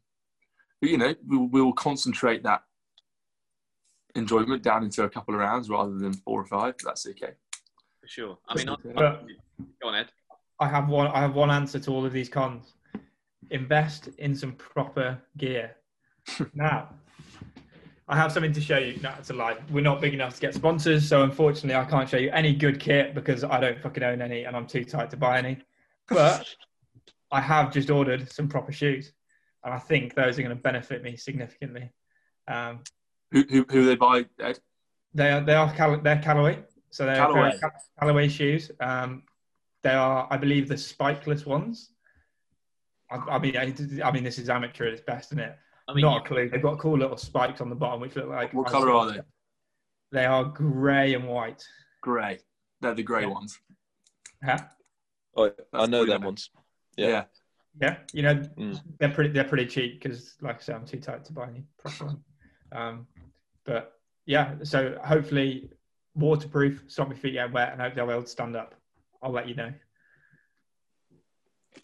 but 0.80 0.90
you 0.90 0.98
know, 0.98 1.14
we'll, 1.26 1.48
we'll 1.48 1.74
concentrate 1.74 2.44
that 2.44 2.64
enjoyment 4.16 4.64
down 4.64 4.84
into 4.84 5.04
a 5.04 5.10
couple 5.10 5.34
of 5.34 5.40
rounds 5.40 5.70
rather 5.70 5.98
than 5.98 6.14
four 6.14 6.42
or 6.42 6.46
five. 6.46 6.76
But 6.78 6.90
that's 6.90 7.08
okay. 7.08 7.34
for 8.00 8.08
sure. 8.08 8.38
I 8.48 8.56
mean, 8.56 8.70
I, 8.70 8.76
But- 8.94 9.26
go 9.82 9.90
on, 9.90 9.96
Ed. 9.96 10.12
I 10.60 10.68
have 10.68 10.90
one. 10.90 11.08
I 11.08 11.22
have 11.22 11.34
one 11.34 11.50
answer 11.50 11.80
to 11.80 11.92
all 11.92 12.06
of 12.06 12.14
these 12.14 12.30
cons. 12.30 12.74
Invest 13.50 14.10
in 14.20 14.36
some 14.36 14.54
proper 14.54 15.18
gear. 15.38 15.76
now, 16.54 16.90
I 18.08 18.16
have 18.16 18.32
something 18.32 18.54
to 18.54 18.62
show 18.62 18.78
you. 18.78 19.00
No, 19.02 19.12
it's 19.18 19.32
a 19.32 19.34
lie. 19.34 19.58
We're 19.72 19.84
not 19.84 20.02
big 20.02 20.14
enough 20.14 20.36
to 20.36 20.42
get 20.42 20.54
sponsors, 20.54 21.08
so 21.08 21.24
unfortunately, 21.24 21.76
I 21.76 21.86
can't 21.86 22.08
show 22.08 22.18
you 22.18 22.30
any 22.32 22.54
good 22.54 22.80
kit 22.80 23.16
because 23.16 23.44
I 23.44 23.60
don't 23.60 23.82
fucking 23.82 24.04
own 24.04 24.22
any, 24.22 24.44
and 24.44 24.56
I'm 24.56 24.68
too 24.68 24.86
tight 24.86 25.10
to 25.12 25.18
buy 25.18 25.40
any. 25.40 25.58
But 26.12 26.46
I 27.32 27.42
have 27.42 27.72
just 27.74 27.90
ordered 27.90 28.32
some 28.32 28.48
proper 28.48 28.72
shoes, 28.72 29.12
and 29.64 29.74
I 29.74 29.80
think 29.80 30.14
those 30.16 30.38
are 30.38 30.44
going 30.44 30.56
to 30.56 30.62
benefit 30.62 31.02
me 31.04 31.16
significantly. 31.16 31.90
Um, 32.48 32.82
Who 33.32 33.44
who, 33.50 33.66
who 33.70 33.86
they 33.86 33.96
buy? 33.96 34.26
Ed? 34.40 34.60
they 35.14 35.32
are 35.32 35.42
they 35.42 35.54
are 35.56 35.74
Cal- 35.74 36.02
they're 36.02 36.22
Callaway, 36.22 36.64
so 36.90 37.06
they're 37.06 37.16
Callaway. 37.16 37.58
Cal- 37.60 37.72
Callaway 38.00 38.28
shoes. 38.28 38.72
Um, 38.80 39.24
they 39.84 39.92
are, 39.94 40.28
I 40.30 40.38
believe, 40.38 40.68
the 40.68 40.76
spikeless 40.76 41.46
ones. 41.46 41.92
I, 43.10 43.16
I 43.18 43.40
mean, 43.40 43.58
I, 43.58 43.74
I 44.08 44.12
mean, 44.12 44.24
this 44.24 44.38
is 44.38 44.48
amateur 44.50 44.86
at 44.88 44.94
its 44.94 45.02
best, 45.02 45.30
isn't 45.32 45.40
it? 45.40 45.56
I 45.88 45.94
mean, 45.94 46.04
Not 46.04 46.26
a 46.26 46.28
clue. 46.28 46.50
They've 46.50 46.62
got 46.62 46.78
cool 46.80 46.98
little 46.98 47.18
spikes 47.18 47.60
on 47.62 47.70
the 47.70 47.76
bottom, 47.76 48.00
which 48.00 48.16
look 48.16 48.28
like. 48.30 48.54
What 48.54 48.68
colour 48.68 48.92
are 48.92 49.12
they? 49.12 49.20
They 50.12 50.26
are 50.26 50.44
grey 50.46 51.14
and 51.16 51.28
white. 51.28 51.64
Grey. 52.02 52.40
They're 52.82 52.94
the 52.94 53.04
grey 53.04 53.22
Yeah. 53.22 53.28
ones. 53.28 53.60
Huh? 54.44 54.60
Oh, 55.36 55.46
I 55.74 55.86
know 55.86 56.00
probably 56.00 56.06
them 56.08 56.22
ones. 56.24 56.50
Yeah. 56.98 57.08
Yeah. 57.08 57.24
Yeah, 57.82 57.98
you 58.12 58.22
know, 58.22 58.36
Mm. 58.36 58.82
they're 59.00 59.10
pretty. 59.14 59.30
They're 59.30 59.46
pretty 59.46 59.66
cheap 59.66 60.02
because, 60.04 60.36
like 60.42 60.58
I 60.58 60.60
said, 60.60 60.76
I'm 60.76 60.86
too 60.86 61.00
tight 61.00 61.24
to 61.26 61.32
buy 61.34 61.48
any 61.48 61.64
proper 61.80 62.06
one. 62.08 62.24
Um, 62.74 63.08
but 63.66 63.94
yeah, 64.26 64.56
so 64.64 64.98
hopefully 65.06 65.70
waterproof, 66.14 66.84
stop 66.88 67.08
my 67.08 67.16
feet 67.16 67.32
getting 67.32 67.54
wet, 67.54 67.72
and 67.72 67.82
hope 67.82 67.96
they'll 67.96 68.08
be 68.08 68.12
able 68.12 68.24
to 68.24 68.28
stand 68.28 68.58
up. 68.58 68.76
I'll 69.24 69.32
let 69.32 69.48
you 69.48 69.56
know. 69.56 69.74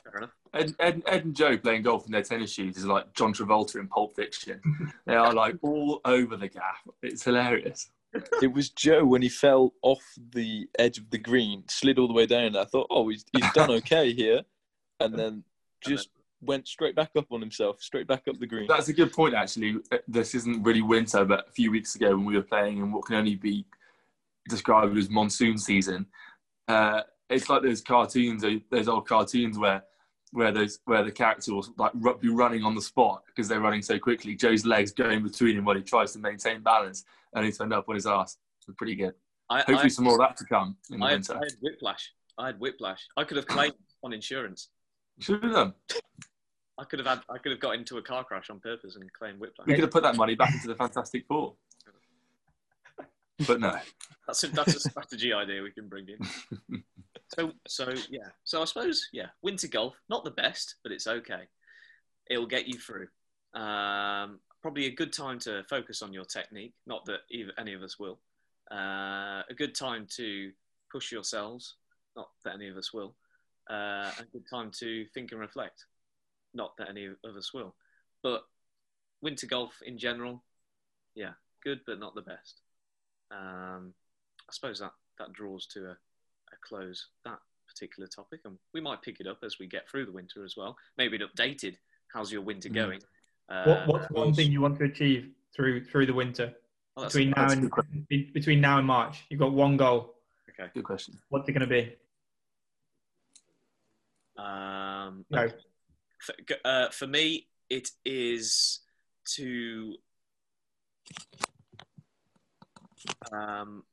fair 0.03 0.17
enough. 0.17 0.31
Ed, 0.53 0.75
Ed, 0.79 1.03
Ed 1.07 1.23
and 1.25 1.35
Joe 1.35 1.57
playing 1.57 1.83
golf 1.83 2.05
in 2.05 2.11
their 2.11 2.21
tennis 2.23 2.51
shoes 2.51 2.75
is 2.77 2.85
like 2.85 3.13
John 3.13 3.33
Travolta 3.33 3.75
in 3.79 3.87
Pulp 3.87 4.13
Fiction. 4.15 4.61
they 5.05 5.15
are 5.15 5.33
like 5.33 5.55
all 5.61 6.01
over 6.03 6.35
the 6.35 6.49
gaff. 6.49 6.81
It's 7.01 7.23
hilarious. 7.23 7.89
It 8.41 8.53
was 8.53 8.69
Joe 8.69 9.05
when 9.05 9.21
he 9.21 9.29
fell 9.29 9.73
off 9.81 10.03
the 10.31 10.67
edge 10.77 10.97
of 10.97 11.09
the 11.09 11.17
green, 11.17 11.63
slid 11.67 11.99
all 11.99 12.07
the 12.07 12.13
way 12.13 12.25
down. 12.25 12.55
I 12.55 12.65
thought, 12.65 12.87
oh, 12.89 13.09
he's, 13.09 13.25
he's 13.31 13.51
done 13.53 13.71
okay 13.79 14.13
here. 14.13 14.41
And 14.99 15.13
then 15.13 15.43
just 15.81 16.09
went 16.41 16.67
straight 16.67 16.95
back 16.95 17.11
up 17.15 17.31
on 17.31 17.41
himself, 17.41 17.81
straight 17.81 18.07
back 18.07 18.27
up 18.27 18.39
the 18.39 18.47
green. 18.47 18.67
That's 18.67 18.87
a 18.87 18.93
good 18.93 19.11
point, 19.11 19.35
actually. 19.35 19.77
This 20.07 20.35
isn't 20.35 20.63
really 20.63 20.81
winter, 20.81 21.25
but 21.25 21.47
a 21.47 21.51
few 21.51 21.71
weeks 21.71 21.95
ago 21.95 22.15
when 22.15 22.25
we 22.25 22.35
were 22.35 22.43
playing 22.43 22.77
in 22.77 22.91
what 22.91 23.05
can 23.05 23.15
only 23.15 23.35
be 23.35 23.65
described 24.49 24.97
as 24.97 25.09
monsoon 25.09 25.57
season, 25.57 26.05
uh, 26.67 27.01
it's 27.29 27.49
like 27.49 27.61
those 27.61 27.81
cartoons, 27.81 28.45
those 28.71 28.87
old 28.87 29.07
cartoons 29.07 29.57
where 29.57 29.83
where 30.31 30.51
those 30.51 30.79
where 30.85 31.03
the 31.03 31.11
character 31.11 31.53
will 31.53 31.65
like 31.77 31.93
be 32.19 32.29
running 32.29 32.63
on 32.63 32.75
the 32.75 32.81
spot 32.81 33.23
because 33.27 33.47
they're 33.47 33.59
running 33.59 33.81
so 33.81 33.97
quickly. 33.97 34.35
Joe's 34.35 34.65
legs 34.65 34.91
going 34.91 35.23
between 35.23 35.57
him 35.57 35.65
while 35.65 35.75
he 35.75 35.83
tries 35.83 36.13
to 36.13 36.19
maintain 36.19 36.61
balance, 36.61 37.05
and 37.33 37.45
he 37.45 37.51
turned 37.51 37.73
up 37.73 37.87
on 37.87 37.95
his 37.95 38.05
ass. 38.05 38.37
It's 38.59 38.75
pretty 38.77 38.95
good. 38.95 39.13
I, 39.49 39.57
Hopefully, 39.57 39.79
I, 39.79 39.87
some 39.87 40.05
more 40.05 40.13
of 40.15 40.19
that 40.19 40.37
to 40.37 40.45
come 40.45 40.75
in 40.91 40.99
the 40.99 41.05
I, 41.05 41.13
winter. 41.13 41.33
I 41.35 41.39
had 41.39 41.53
whiplash. 41.61 42.11
I 42.37 42.47
had 42.47 42.59
whiplash. 42.59 43.07
I 43.15 43.23
could 43.23 43.37
have 43.37 43.47
claimed 43.47 43.75
on 44.03 44.13
insurance. 44.13 44.69
Should 45.19 45.43
have 45.43 45.53
done. 45.53 45.73
I 46.77 46.83
could 46.83 46.99
have 46.99 47.07
had. 47.07 47.21
I 47.29 47.37
could 47.37 47.51
have 47.51 47.61
got 47.61 47.75
into 47.75 47.97
a 47.97 48.01
car 48.01 48.23
crash 48.23 48.49
on 48.49 48.59
purpose 48.59 48.95
and 48.95 49.11
claimed 49.13 49.39
whiplash. 49.39 49.67
We 49.67 49.73
could 49.73 49.83
have 49.83 49.91
put 49.91 50.03
that 50.03 50.15
money 50.15 50.35
back 50.35 50.53
into 50.53 50.67
the 50.67 50.75
Fantastic 50.75 51.25
Four. 51.27 51.55
but 53.47 53.59
no. 53.59 53.77
That's 54.27 54.43
a 54.43 54.47
that's 54.49 54.75
a 54.75 54.79
strategy 54.79 55.33
idea 55.33 55.63
we 55.63 55.71
can 55.71 55.87
bring 55.87 56.07
in. 56.09 56.83
So 57.37 57.51
so 57.67 57.93
yeah. 58.09 58.29
So 58.43 58.61
I 58.61 58.65
suppose 58.65 59.07
yeah, 59.13 59.27
winter 59.41 59.67
golf 59.67 59.95
not 60.09 60.23
the 60.23 60.31
best, 60.31 60.75
but 60.83 60.91
it's 60.91 61.07
okay. 61.07 61.43
It'll 62.29 62.47
get 62.47 62.67
you 62.67 62.79
through. 62.79 63.07
Um, 63.53 64.39
probably 64.61 64.87
a 64.87 64.95
good 64.95 65.13
time 65.13 65.39
to 65.39 65.63
focus 65.69 66.01
on 66.01 66.13
your 66.13 66.25
technique. 66.25 66.73
Not 66.85 67.05
that 67.05 67.21
either, 67.29 67.51
any 67.57 67.73
of 67.73 67.83
us 67.83 67.99
will. 67.99 68.19
Uh, 68.71 69.43
a 69.49 69.53
good 69.55 69.75
time 69.75 70.07
to 70.17 70.51
push 70.91 71.11
yourselves. 71.11 71.75
Not 72.15 72.29
that 72.43 72.55
any 72.55 72.67
of 72.67 72.77
us 72.77 72.93
will. 72.93 73.15
Uh, 73.69 74.11
a 74.19 74.25
good 74.33 74.45
time 74.49 74.71
to 74.79 75.05
think 75.13 75.31
and 75.31 75.39
reflect. 75.39 75.85
Not 76.53 76.75
that 76.77 76.89
any 76.89 77.05
of 77.05 77.35
us 77.35 77.53
will. 77.53 77.75
But 78.23 78.43
winter 79.21 79.47
golf 79.47 79.73
in 79.85 79.97
general, 79.97 80.43
yeah, 81.15 81.33
good 81.63 81.81
but 81.85 81.99
not 81.99 82.15
the 82.15 82.21
best. 82.21 82.61
Um, 83.31 83.93
I 84.49 84.53
suppose 84.53 84.79
that 84.79 84.93
that 85.19 85.33
draws 85.33 85.67
to 85.67 85.91
a, 85.91 85.97
a 86.51 86.55
close 86.67 87.07
that 87.25 87.39
particular 87.67 88.07
topic, 88.07 88.41
and 88.45 88.57
we 88.73 88.81
might 88.81 89.01
pick 89.01 89.19
it 89.19 89.27
up 89.27 89.39
as 89.43 89.59
we 89.59 89.67
get 89.67 89.87
through 89.89 90.05
the 90.05 90.11
winter 90.11 90.43
as 90.45 90.55
well. 90.57 90.77
Maybe 90.97 91.17
it 91.17 91.21
updated. 91.21 91.75
How's 92.13 92.31
your 92.31 92.41
winter 92.41 92.69
Mm. 92.69 92.73
going? 92.73 93.01
Uh, 93.49 93.63
What, 93.65 93.87
what's 93.87 94.11
one 94.11 94.33
thing 94.33 94.51
you 94.51 94.61
want 94.61 94.77
to 94.79 94.85
achieve 94.85 95.31
through 95.55 95.85
through 95.85 96.05
the 96.05 96.13
winter 96.13 96.53
oh, 96.95 97.01
that's- 97.01 97.13
between 97.13 97.31
now 97.31 97.49
and 97.51 98.07
be- 98.07 98.31
between 98.33 98.61
now 98.61 98.77
and 98.77 98.87
March? 98.87 99.25
You've 99.29 99.39
got 99.39 99.51
one 99.53 99.77
goal. 99.77 100.15
okay. 100.49 100.69
Good 100.73 100.83
question. 100.83 101.19
What's 101.29 101.47
it 101.47 101.53
going 101.53 101.67
to 101.67 101.67
be? 101.67 101.95
Um, 104.41 105.25
No. 105.29 105.43
okay. 105.43 105.55
For, 106.19 106.35
uh, 106.65 106.89
for 106.89 107.07
me, 107.07 107.47
it 107.69 107.91
is 108.05 108.79
to 109.35 109.95
um, 113.31 113.83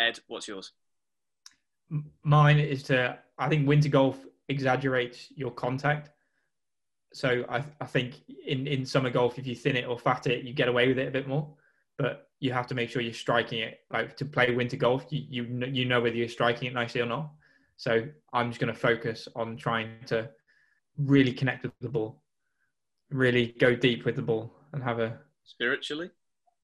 Ed. 0.00 0.18
What's 0.26 0.48
yours? 0.48 0.72
Mine 2.22 2.58
is 2.58 2.82
to. 2.84 3.18
I 3.38 3.48
think 3.48 3.66
winter 3.66 3.88
golf 3.88 4.24
exaggerates 4.48 5.28
your 5.34 5.50
contact. 5.50 6.10
So 7.12 7.44
I, 7.48 7.64
I 7.80 7.86
think 7.86 8.14
in, 8.46 8.66
in 8.66 8.84
summer 8.84 9.10
golf, 9.10 9.38
if 9.38 9.46
you 9.46 9.54
thin 9.54 9.76
it 9.76 9.86
or 9.86 9.98
fat 9.98 10.26
it, 10.26 10.44
you 10.44 10.52
get 10.52 10.68
away 10.68 10.88
with 10.88 10.98
it 10.98 11.08
a 11.08 11.10
bit 11.10 11.28
more. 11.28 11.48
But 11.96 12.28
you 12.40 12.52
have 12.52 12.66
to 12.68 12.74
make 12.74 12.90
sure 12.90 13.02
you're 13.02 13.12
striking 13.12 13.60
it. 13.60 13.80
Like 13.92 14.16
to 14.16 14.24
play 14.24 14.54
winter 14.54 14.76
golf, 14.76 15.06
you 15.10 15.24
you, 15.28 15.66
you 15.66 15.84
know 15.84 16.00
whether 16.00 16.16
you're 16.16 16.28
striking 16.28 16.68
it 16.68 16.74
nicely 16.74 17.00
or 17.00 17.06
not. 17.06 17.30
So 17.76 18.06
I'm 18.32 18.50
just 18.50 18.60
going 18.60 18.72
to 18.72 18.78
focus 18.78 19.28
on 19.34 19.56
trying 19.56 19.90
to 20.06 20.30
really 20.96 21.32
connect 21.32 21.64
with 21.64 21.72
the 21.80 21.88
ball, 21.88 22.22
really 23.10 23.54
go 23.58 23.74
deep 23.74 24.04
with 24.04 24.16
the 24.16 24.22
ball, 24.22 24.52
and 24.72 24.82
have 24.82 25.00
a 25.00 25.18
Spiritually, 25.46 26.10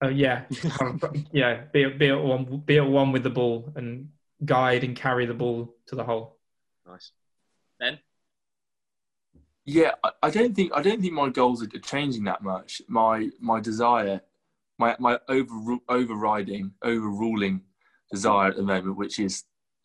Oh 0.03 0.09
yeah, 0.09 0.45
yeah. 1.33 1.65
Be 1.73 1.87
be 1.91 2.09
at 2.09 2.21
one, 2.21 2.63
be 2.65 2.79
at 2.79 2.87
one 2.87 3.13
with 3.13 3.23
the 3.23 3.31
ball, 3.31 3.71
and 3.77 4.09
guide 4.45 4.85
and 4.85 4.97
carry 4.97 5.27
the 5.27 5.35
ball 5.35 5.75
to 5.87 5.95
the 5.95 6.05
hole. 6.05 6.39
nice. 6.87 7.13
Ben, 7.79 7.99
Yeah, 9.65 9.93
I, 10.03 10.11
I 10.25 10.31
don't 10.31 10.55
think 10.55 10.73
I 10.75 10.83
don't 10.83 11.01
think 11.01 11.13
my 11.13 11.29
goals 11.29 11.63
are 11.63 11.67
changing 11.67 12.25
that 12.25 12.43
much. 12.43 12.83
My 12.89 13.31
my 13.41 13.61
desire, 13.61 14.21
my 14.79 14.97
my 14.99 15.19
over 15.29 15.77
overriding, 15.89 16.73
overruling 16.83 17.63
desire 18.11 18.51
at 18.51 18.57
the 18.57 18.63
moment, 18.63 18.97
which 18.97 19.19
is 19.19 19.45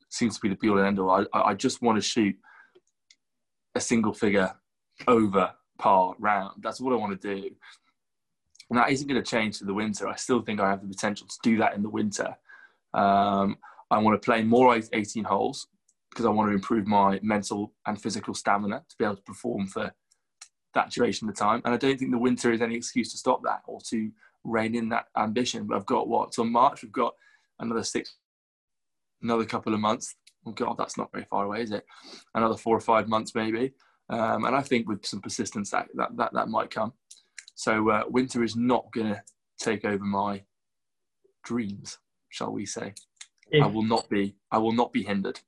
seems 0.09 0.35
to 0.35 0.41
be 0.41 0.49
the 0.49 0.55
be 0.55 0.69
all 0.69 0.77
and 0.77 0.87
end 0.87 0.99
all. 0.99 1.09
I, 1.09 1.25
I 1.37 1.49
I 1.49 1.53
just 1.53 1.81
want 1.81 1.97
to 1.97 2.01
shoot 2.01 2.35
a 3.75 3.81
single 3.81 4.13
figure 4.13 4.55
over 5.07 5.51
par 5.77 6.15
round. 6.19 6.63
That's 6.63 6.79
what 6.79 6.93
I 6.93 6.97
want 6.97 7.19
to 7.19 7.35
do. 7.35 7.49
And 8.69 8.79
that 8.79 8.89
isn't 8.89 9.07
going 9.07 9.21
to 9.21 9.29
change 9.29 9.59
for 9.59 9.65
the 9.65 9.73
winter. 9.73 10.07
I 10.07 10.15
still 10.15 10.41
think 10.41 10.59
I 10.59 10.69
have 10.69 10.81
the 10.81 10.87
potential 10.87 11.27
to 11.27 11.37
do 11.43 11.57
that 11.57 11.75
in 11.75 11.83
the 11.83 11.89
winter. 11.89 12.35
Um, 12.93 13.57
I 13.91 13.99
want 13.99 14.19
to 14.19 14.25
play 14.25 14.43
more 14.43 14.75
18 14.75 15.23
holes 15.23 15.67
because 16.09 16.25
I 16.25 16.29
want 16.29 16.49
to 16.49 16.55
improve 16.55 16.87
my 16.87 17.19
mental 17.21 17.73
and 17.85 18.01
physical 18.01 18.33
stamina 18.33 18.83
to 18.87 18.95
be 18.97 19.05
able 19.05 19.17
to 19.17 19.21
perform 19.21 19.67
for 19.67 19.91
that 20.73 20.91
duration 20.91 21.27
of 21.29 21.35
time. 21.35 21.61
And 21.65 21.73
I 21.73 21.77
don't 21.77 21.97
think 21.97 22.11
the 22.11 22.17
winter 22.17 22.51
is 22.51 22.61
any 22.61 22.75
excuse 22.75 23.11
to 23.11 23.17
stop 23.17 23.43
that 23.43 23.61
or 23.65 23.79
to 23.89 24.11
rein 24.43 24.75
in 24.75 24.89
that 24.89 25.07
ambition. 25.17 25.67
But 25.67 25.77
I've 25.77 25.85
got 25.85 26.07
what 26.07 26.31
till 26.31 26.45
March. 26.45 26.83
We've 26.83 26.91
got 26.91 27.13
another 27.59 27.83
six, 27.83 28.15
another 29.21 29.45
couple 29.45 29.73
of 29.73 29.79
months. 29.79 30.15
Oh 30.45 30.51
God, 30.51 30.75
that's 30.77 30.97
not 30.97 31.11
very 31.11 31.25
far 31.25 31.45
away, 31.45 31.61
is 31.61 31.71
it? 31.71 31.85
Another 32.33 32.57
four 32.57 32.77
or 32.77 32.81
five 32.81 33.07
months 33.07 33.33
maybe. 33.35 33.73
Um, 34.09 34.45
and 34.45 34.55
I 34.55 34.61
think 34.61 34.87
with 34.87 35.05
some 35.05 35.21
persistence, 35.21 35.71
that 35.71 35.87
that 35.95 36.15
that, 36.17 36.33
that 36.33 36.49
might 36.49 36.69
come. 36.69 36.93
So 37.55 37.89
uh, 37.89 38.03
winter 38.07 38.43
is 38.43 38.55
not 38.55 38.91
going 38.91 39.07
to 39.07 39.21
take 39.59 39.85
over 39.85 40.03
my 40.03 40.43
dreams, 41.43 41.97
shall 42.29 42.51
we 42.51 42.65
say? 42.65 42.93
I 43.53 43.67
will 43.67 43.83
not 43.83 44.09
be. 44.09 44.35
I 44.51 44.57
will 44.57 44.71
not 44.73 44.91
be 44.93 45.03
hindered. 45.03 45.39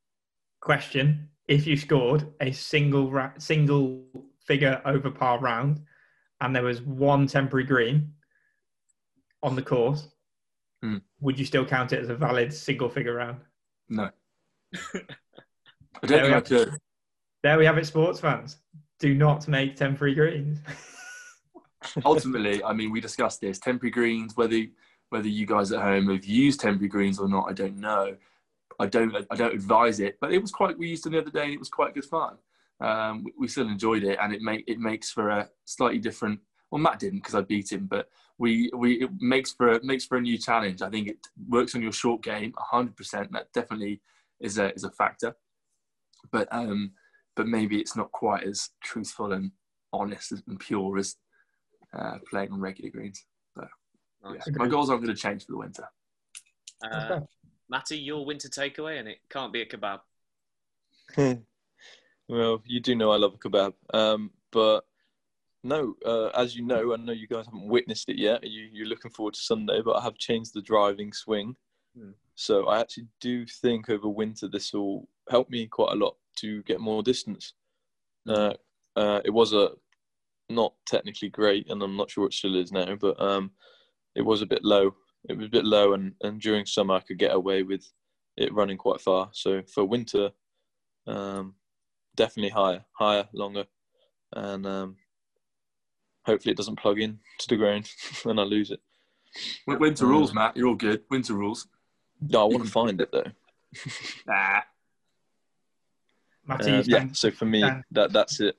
question: 0.62 1.30
If 1.48 1.66
you 1.68 1.78
scored 1.78 2.32
a 2.42 2.52
single 2.52 3.10
ra- 3.12 3.34
single 3.38 4.06
figure 4.46 4.82
over 4.86 5.10
par 5.12 5.40
round, 5.40 5.82
and 6.42 6.56
there 6.56 6.64
was 6.64 6.82
one 6.82 7.28
temporary 7.28 7.66
green 7.66 8.14
on 9.44 9.56
the 9.56 9.62
course, 9.62 10.10
Hmm. 10.82 10.98
would 11.22 11.40
you 11.40 11.46
still 11.46 11.66
count 11.66 11.92
it 11.94 12.00
as 12.02 12.10
a 12.10 12.16
valid 12.16 12.54
single 12.54 12.90
figure 12.90 13.16
round? 13.16 13.42
No. 13.90 14.10
I 14.74 16.06
don't 16.06 16.10
think 16.10 16.24
I 16.24 16.28
have- 16.30 16.46
could. 16.46 16.74
There 17.44 17.58
we 17.58 17.66
have 17.66 17.78
it, 17.78 17.86
sports 17.86 18.20
fans. 18.20 18.58
Do 19.00 19.14
not 19.16 19.48
make 19.48 19.76
temporary 19.76 20.16
greens. 20.16 20.60
ultimately, 22.06 22.64
I 22.64 22.74
mean, 22.74 22.92
we 22.92 23.00
discussed 23.00 23.42
this 23.42 23.60
temporary 23.60 23.92
greens. 23.92 24.36
Whether 24.36 24.66
whether 25.10 25.28
you 25.28 25.46
guys 25.46 25.72
at 25.72 25.82
home 25.82 26.10
have 26.10 26.26
used 26.26 26.60
temporary 26.60 26.90
greens 26.90 27.20
or 27.20 27.28
not, 27.28 27.50
I 27.50 27.54
don't 27.54 27.78
know. 27.78 28.16
I 28.80 28.86
don't 28.86 29.16
I 29.32 29.36
don't 29.36 29.54
advise 29.56 30.00
it, 30.00 30.18
but 30.22 30.34
it 30.34 30.40
was 30.40 30.52
quite. 30.52 30.78
We 30.78 30.90
used 30.90 31.04
them 31.04 31.14
the 31.14 31.22
other 31.22 31.32
day, 31.32 31.46
and 31.46 31.54
it 31.54 31.60
was 31.60 31.70
quite 31.70 31.94
good 31.94 32.06
fun. 32.06 32.38
Um, 32.80 33.26
we, 33.40 33.48
still 33.48 33.68
enjoyed 33.68 34.04
it, 34.04 34.20
and 34.22 34.34
it 34.34 34.42
make 34.42 34.66
it 34.68 34.80
makes 34.80 35.12
for 35.12 35.30
a 35.30 35.50
slightly 35.66 35.98
different. 35.98 36.40
Well, 36.70 36.82
Matt 36.82 37.00
didn't 37.00 37.20
because 37.20 37.34
I 37.34 37.42
beat 37.42 37.72
him, 37.72 37.88
but 37.88 38.10
we 38.38 38.70
we 38.76 39.04
it 39.04 39.10
makes 39.20 39.52
for 39.54 39.70
a, 39.74 39.84
makes 39.84 40.06
for 40.06 40.18
a 40.18 40.22
new 40.22 40.38
challenge. 40.38 40.82
I 40.82 40.90
think 40.90 41.08
it 41.08 41.18
works 41.48 41.74
on 41.74 41.82
your 41.82 41.92
short 41.92 42.22
game, 42.22 42.54
hundred 42.58 42.96
percent. 42.96 43.32
That 43.32 43.52
definitely 43.52 44.02
is 44.40 44.60
a 44.60 44.74
is 44.76 44.84
a 44.84 44.92
factor, 44.92 45.36
but 46.32 46.48
um, 46.52 46.92
but 47.36 47.48
maybe 47.48 47.80
it's 47.80 47.96
not 47.96 48.12
quite 48.12 48.44
as 48.44 48.70
truthful 48.84 49.34
and 49.34 49.52
honest 49.92 50.34
and 50.48 50.60
pure 50.60 50.98
as 51.00 51.16
uh, 51.98 52.18
playing 52.30 52.52
on 52.52 52.60
regular 52.60 52.92
greens. 52.92 53.26
Nice. 54.30 54.44
Yeah. 54.48 54.54
My 54.58 54.68
goals 54.68 54.90
aren't 54.90 55.04
going 55.04 55.16
to 55.16 55.22
change 55.22 55.46
for 55.46 55.54
the 55.54 55.58
winter. 55.58 55.88
Uh, 56.84 57.22
Matty, 57.70 57.98
your 57.98 58.26
winter 58.26 58.50
takeaway, 58.50 59.00
and 59.00 59.08
it 59.08 59.20
can't 59.30 59.52
be 59.52 59.62
a 59.62 59.66
kebab. 59.66 60.00
well, 62.28 62.62
you 62.66 62.80
do 62.80 62.96
know 62.96 63.12
I 63.12 63.18
love 63.18 63.34
a 63.34 63.38
kebab. 63.38 63.74
Um, 63.94 64.32
but 64.52 64.86
no, 65.64 65.96
uh, 66.06 66.28
as 66.28 66.56
you 66.56 66.64
know, 66.64 66.94
I 66.94 66.98
know 66.98 67.14
you 67.14 67.28
guys 67.28 67.46
haven't 67.46 67.68
witnessed 67.68 68.10
it 68.10 68.18
yet. 68.18 68.44
You, 68.44 68.70
you're 68.72 68.88
looking 68.88 69.12
forward 69.12 69.34
to 69.34 69.42
Sunday, 69.42 69.82
but 69.84 69.98
I 69.98 70.04
have 70.04 70.18
changed 70.18 70.54
the 70.54 70.62
driving 70.62 71.12
swing. 71.12 71.56
Hmm. 71.98 72.12
So 72.36 72.68
I 72.68 72.80
actually 72.80 73.08
do 73.20 73.46
think 73.46 73.90
over 73.90 74.08
winter 74.08 74.48
this 74.48 74.72
will 74.74 75.08
help 75.30 75.50
me 75.50 75.66
quite 75.68 75.94
a 75.94 75.98
lot 75.98 76.16
to 76.38 76.62
get 76.64 76.80
more 76.80 77.02
distance. 77.02 77.54
Uh, 78.28 78.54
uh, 78.96 79.22
it 79.26 79.32
was 79.32 79.54
a 79.54 79.72
not 80.50 80.74
technically 80.86 81.30
great, 81.30 81.70
and 81.70 81.82
I'm 81.82 81.98
not 81.98 82.10
sure 82.10 82.26
it 82.28 82.34
still 82.34 82.56
is 82.56 82.72
now, 82.72 82.96
but 82.96 83.20
um, 83.22 83.52
it 84.18 84.26
was 84.26 84.42
a 84.42 84.46
bit 84.46 84.64
low. 84.66 84.96
It 85.30 85.38
was 85.38 85.46
a 85.48 85.50
bit 85.58 85.64
low, 85.66 85.94
and, 85.94 86.14
and 86.22 86.42
during 86.42 86.66
summer 86.66 86.96
I 86.96 87.00
could 87.02 87.18
get 87.20 87.34
away 87.34 87.64
with 87.64 87.86
it 88.36 88.54
running 88.54 88.78
quite 88.78 89.00
far. 89.02 89.30
So 89.34 89.62
for 89.74 89.86
winter, 89.86 90.32
um, 91.06 91.56
definitely 92.16 92.50
higher, 92.50 92.84
higher, 92.94 93.28
longer, 93.34 93.66
and 94.34 94.66
um, 94.66 94.96
hopefully 96.26 96.52
it 96.52 96.58
doesn't 96.58 96.80
plug 96.80 97.00
in 97.00 97.20
to 97.40 97.48
the 97.48 97.56
ground 97.58 97.90
and 98.26 98.40
I 98.40 98.44
lose 98.44 98.72
it. 98.72 98.80
Winter 99.68 100.06
Mm. 100.06 100.10
rules, 100.10 100.34
Matt. 100.34 100.58
You're 100.58 100.68
all 100.68 100.76
good. 100.76 101.04
Winter 101.12 101.34
rules. 101.34 101.68
No, 102.22 102.42
I 102.42 102.46
want 102.46 102.66
to 102.66 102.72
find 102.72 103.00
it 103.02 103.12
though. 103.12 103.32
Nah. 104.28 104.62
Matty, 106.48 106.72
Uh, 106.72 106.78
you, 106.78 106.84
yeah, 106.88 106.98
sound, 107.00 107.18
so 107.18 107.32
for 107.32 107.46
me, 107.46 107.62
Dan. 107.62 107.84
that 107.92 108.14
that's 108.14 108.40
it. 108.40 108.56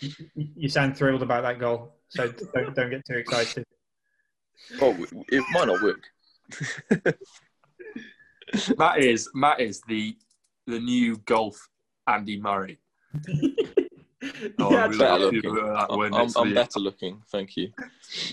you, 0.00 0.10
you 0.56 0.68
sound 0.68 0.96
thrilled 0.96 1.22
about 1.22 1.42
that 1.42 1.58
goal. 1.60 1.94
So 2.08 2.32
don't, 2.54 2.74
don't 2.74 2.90
get 2.90 3.04
too 3.06 3.16
excited. 3.18 3.64
Oh, 4.80 4.94
it 5.28 5.44
might 5.52 5.66
not 5.66 5.82
work. 5.82 6.02
Matt 8.76 8.98
is 9.00 9.28
Matt 9.34 9.60
is 9.60 9.80
the 9.88 10.16
the 10.66 10.78
new 10.80 11.16
golf 11.18 11.68
Andy 12.06 12.40
Murray. 12.40 12.78
Oh, 14.58 14.72
Yeah, 14.72 14.78
I 14.82 14.86
really 14.86 14.98
better 14.98 15.18
like 15.18 15.32
looking. 15.32 15.54
you, 15.54 15.60
I'm, 15.76 16.14
I'm, 16.14 16.28
I'm 16.36 16.54
better 16.54 16.80
looking, 16.80 17.22
thank 17.30 17.56
you. 17.56 17.72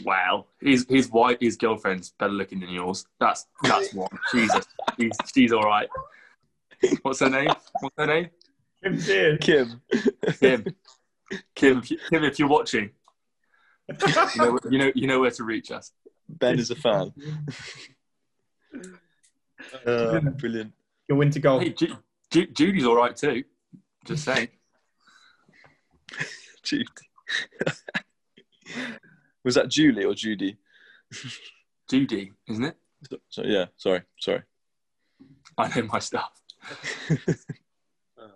Wow, 0.03 0.47
his 0.59 0.85
his 0.89 1.09
wife, 1.11 1.37
his 1.39 1.55
girlfriend's 1.57 2.11
better 2.19 2.31
looking 2.33 2.59
than 2.59 2.69
yours. 2.69 3.05
That's 3.19 3.45
that's 3.63 3.93
one. 3.93 4.09
Jesus, 4.31 4.65
she's 4.99 5.15
she's 5.33 5.51
all 5.53 5.61
right. 5.63 5.87
What's 7.03 7.19
her 7.19 7.29
name? 7.29 7.51
What's 7.79 7.95
her 7.99 8.07
name? 8.07 8.29
Kim 8.83 8.99
Sears. 8.99 9.37
Kim, 9.41 9.81
Kim. 10.39 10.65
Kim. 11.55 11.77
if 11.79 11.91
you- 11.91 11.99
Kim, 12.09 12.23
if 12.23 12.39
you're 12.39 12.47
watching, 12.49 12.89
you 14.35 14.41
know 14.41 14.59
you 14.69 14.77
know 14.79 14.91
you 14.95 15.07
know 15.07 15.19
where 15.19 15.31
to 15.31 15.43
reach 15.43 15.71
us. 15.71 15.91
Ben 16.27 16.59
is 16.59 16.71
a 16.71 16.75
fan. 16.75 17.13
Uh, 19.85 20.19
brilliant. 20.19 20.73
Your 21.07 21.17
winter 21.17 21.39
goal. 21.39 21.59
Hey, 21.59 21.69
Ju- 21.69 21.97
Ju- 22.29 22.47
Judy's 22.47 22.85
all 22.85 22.95
right 22.95 23.15
too. 23.15 23.43
Just 24.05 24.23
saying. 24.25 24.49
Judy. 26.63 26.85
Was 29.43 29.55
that 29.55 29.69
Julie 29.69 30.05
or 30.05 30.13
Judy? 30.13 30.57
Judy, 31.89 32.33
isn't 32.47 32.65
it? 32.65 32.77
So, 33.09 33.17
so 33.29 33.43
yeah, 33.43 33.65
sorry, 33.77 34.01
sorry. 34.19 34.43
I 35.57 35.67
know 35.75 35.87
my 35.87 35.99
stuff. 35.99 36.31
Oh. 38.17 38.27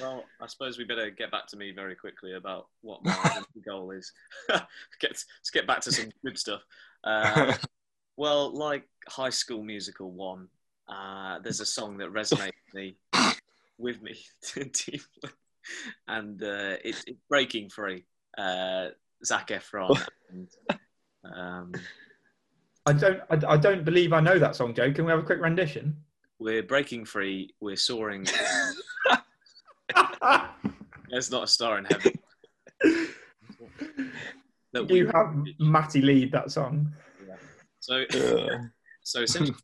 Well, 0.00 0.24
I 0.40 0.46
suppose 0.46 0.78
we 0.78 0.84
better 0.84 1.10
get 1.10 1.30
back 1.30 1.46
to 1.48 1.56
me 1.56 1.70
very 1.70 1.94
quickly 1.94 2.32
about 2.34 2.68
what 2.80 3.04
my 3.04 3.42
goal 3.66 3.90
is. 3.90 4.10
get, 4.48 5.10
let's 5.10 5.50
get 5.52 5.66
back 5.66 5.80
to 5.82 5.92
some 5.92 6.10
good 6.24 6.38
stuff. 6.38 6.62
Uh, 7.04 7.54
well, 8.16 8.50
like 8.54 8.88
High 9.08 9.30
School 9.30 9.62
Musical 9.62 10.10
one, 10.10 10.48
uh, 10.88 11.38
there's 11.40 11.60
a 11.60 11.66
song 11.66 11.98
that 11.98 12.12
resonates 12.12 12.52
me 12.74 12.96
with 13.78 14.02
me 14.02 14.16
deeply, 14.54 15.00
and 16.08 16.42
uh, 16.42 16.76
it, 16.84 17.02
it's 17.06 17.20
Breaking 17.28 17.68
Free. 17.68 18.04
Uh, 18.36 18.88
Zac 19.24 19.48
Efron. 19.48 19.98
and, 20.30 20.48
um, 21.24 21.72
I 22.84 22.92
don't. 22.92 23.20
I, 23.30 23.54
I 23.54 23.56
don't 23.56 23.84
believe 23.84 24.12
I 24.12 24.20
know 24.20 24.38
that 24.38 24.54
song, 24.54 24.74
Joe. 24.74 24.92
Can 24.92 25.04
we 25.04 25.10
have 25.10 25.20
a 25.20 25.24
quick 25.24 25.40
rendition? 25.40 25.96
we're 26.38 26.62
breaking 26.62 27.04
free. 27.04 27.54
We're 27.60 27.76
soaring. 27.76 28.26
There's 31.08 31.30
not 31.30 31.44
a 31.44 31.46
star 31.46 31.78
in 31.78 31.84
heaven. 31.86 32.12
That 34.76 34.88
we- 34.88 34.98
you 34.98 35.10
have 35.14 35.34
Matty 35.58 36.00
lead 36.02 36.32
that 36.32 36.50
song. 36.50 36.92
So, 37.80 38.04
Uh, 38.14 38.58
so 39.02 39.22
essentially, 39.22 39.56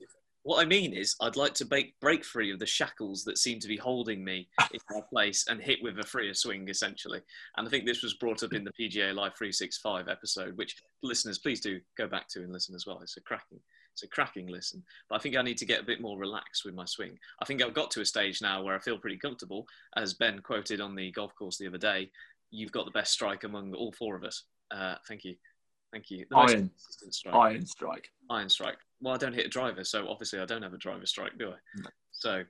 what 0.45 0.61
I 0.63 0.65
mean 0.65 0.93
is, 0.93 1.17
I'd 1.21 1.37
like 1.37 1.55
to 1.55 1.65
break 1.65 1.99
break 2.01 2.25
free 2.25 2.53
of 2.53 2.59
the 2.61 2.67
shackles 2.67 3.25
that 3.25 3.39
seem 3.39 3.59
to 3.61 3.69
be 3.69 3.77
holding 3.77 4.25
me 4.25 4.49
in 4.73 4.81
my 4.91 5.01
place 5.11 5.47
and 5.49 5.61
hit 5.61 5.81
with 5.83 5.99
a 5.99 6.03
freer 6.05 6.35
swing, 6.35 6.69
essentially. 6.69 7.21
And 7.57 7.67
I 7.67 7.71
think 7.71 7.85
this 7.85 8.03
was 8.03 8.15
brought 8.15 8.43
up 8.43 8.53
in 8.53 8.65
the 8.65 8.73
PGA 8.73 9.13
Live 9.15 9.35
365 9.37 10.09
episode, 10.09 10.57
which 10.57 10.77
listeners, 11.03 11.39
please 11.39 11.61
do 11.61 11.81
go 11.99 12.07
back 12.07 12.29
to 12.29 12.43
and 12.43 12.53
listen 12.53 12.75
as 12.75 12.87
well. 12.87 13.01
It's 13.03 13.17
a 13.17 13.21
cracking, 13.21 13.59
it's 13.93 14.05
a 14.05 14.09
cracking 14.09 14.47
listen. 14.47 14.85
But 15.09 15.17
I 15.17 15.19
think 15.19 15.37
I 15.37 15.43
need 15.43 15.59
to 15.59 15.67
get 15.67 15.81
a 15.81 15.85
bit 15.85 16.01
more 16.01 16.19
relaxed 16.19 16.65
with 16.65 16.75
my 16.75 16.85
swing. 16.85 17.19
I 17.41 17.45
think 17.45 17.61
I've 17.63 17.75
got 17.75 17.91
to 17.93 18.01
a 18.03 18.07
stage 18.07 18.41
now 18.41 18.63
where 18.63 18.77
I 18.77 18.81
feel 18.81 18.99
pretty 18.99 19.19
comfortable. 19.19 19.67
As 19.97 20.15
Ben 20.15 20.41
quoted 20.41 20.81
on 20.81 20.95
the 20.95 21.11
golf 21.13 21.35
course 21.35 21.59
the 21.59 21.67
other 21.67 21.79
day, 21.79 22.11
you've 22.53 22.73
got 22.73 22.85
the 22.85 22.93
best 22.93 23.13
strike 23.13 23.45
among 23.45 23.75
all 23.75 23.93
four 23.93 24.15
of 24.15 24.23
us. 24.25 24.45
Uh, 24.73 24.95
thank 25.07 25.25
you. 25.25 25.35
Thank 25.93 26.11
you. 26.11 26.25
The 26.31 26.37
Iron. 26.37 26.71
strike 27.11 27.35
Iron 27.35 27.67
strike. 27.67 28.09
iron 28.31 28.49
strike. 28.49 28.79
Well, 29.01 29.15
I 29.15 29.19
don't 29.19 29.35
hit 29.35 29.45
a 29.45 29.51
driver, 29.51 29.85
so 29.85 30.09
obviously 30.09 30.39
I 30.41 30.47
don't 30.47 30.63
have 30.63 30.73
a 30.73 30.79
driver 30.79 31.05
strike, 31.05 31.37
do 31.39 31.51
I? 31.51 31.57
No. 31.77 31.91
So, 32.13 32.45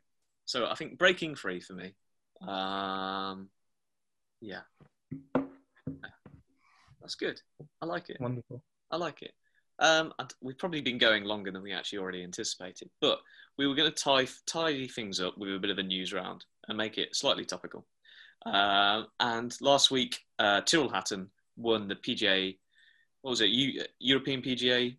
so 0.45 0.67
I 0.67 0.75
think 0.77 0.99
breaking 0.99 1.35
free 1.35 1.61
for 1.61 1.73
me. 1.73 1.95
Um, 2.47 3.49
yeah, 4.41 4.61
Yeah. 5.13 5.43
that's 7.01 7.15
good. 7.17 7.41
I 7.81 7.87
like 7.87 8.11
it. 8.11 8.19
Wonderful. 8.21 8.63
I 8.91 8.97
like 8.97 9.23
it. 9.23 9.33
Um, 9.79 10.13
we've 10.41 10.59
probably 10.59 10.81
been 10.81 10.99
going 10.99 11.25
longer 11.25 11.51
than 11.51 11.63
we 11.63 11.73
actually 11.73 11.99
already 11.99 12.23
anticipated, 12.23 12.91
but 13.01 13.19
we 13.59 13.67
were 13.67 13.75
going 13.75 13.91
to 13.91 14.03
tie 14.05 14.29
tidy 14.47 14.87
things 14.87 15.19
up 15.21 15.37
with 15.37 15.53
a 15.55 15.59
bit 15.59 15.71
of 15.71 15.79
a 15.79 15.83
news 15.83 16.13
round 16.13 16.45
and 16.69 16.79
make 16.79 16.99
it 16.99 17.17
slightly 17.17 17.45
topical. 17.45 17.87
Um 18.47 19.07
and 19.21 19.57
last 19.61 19.91
week, 19.93 20.19
uh, 20.41 20.61
Tyrrell 20.63 20.89
Hatton 20.89 21.31
won 21.57 21.89
the 21.89 21.97
PGA. 21.97 22.59
What 23.23 23.31
was 23.31 23.41
it? 23.41 23.51
U- 23.51 23.85
European 23.99 24.43
PGA 24.43 24.97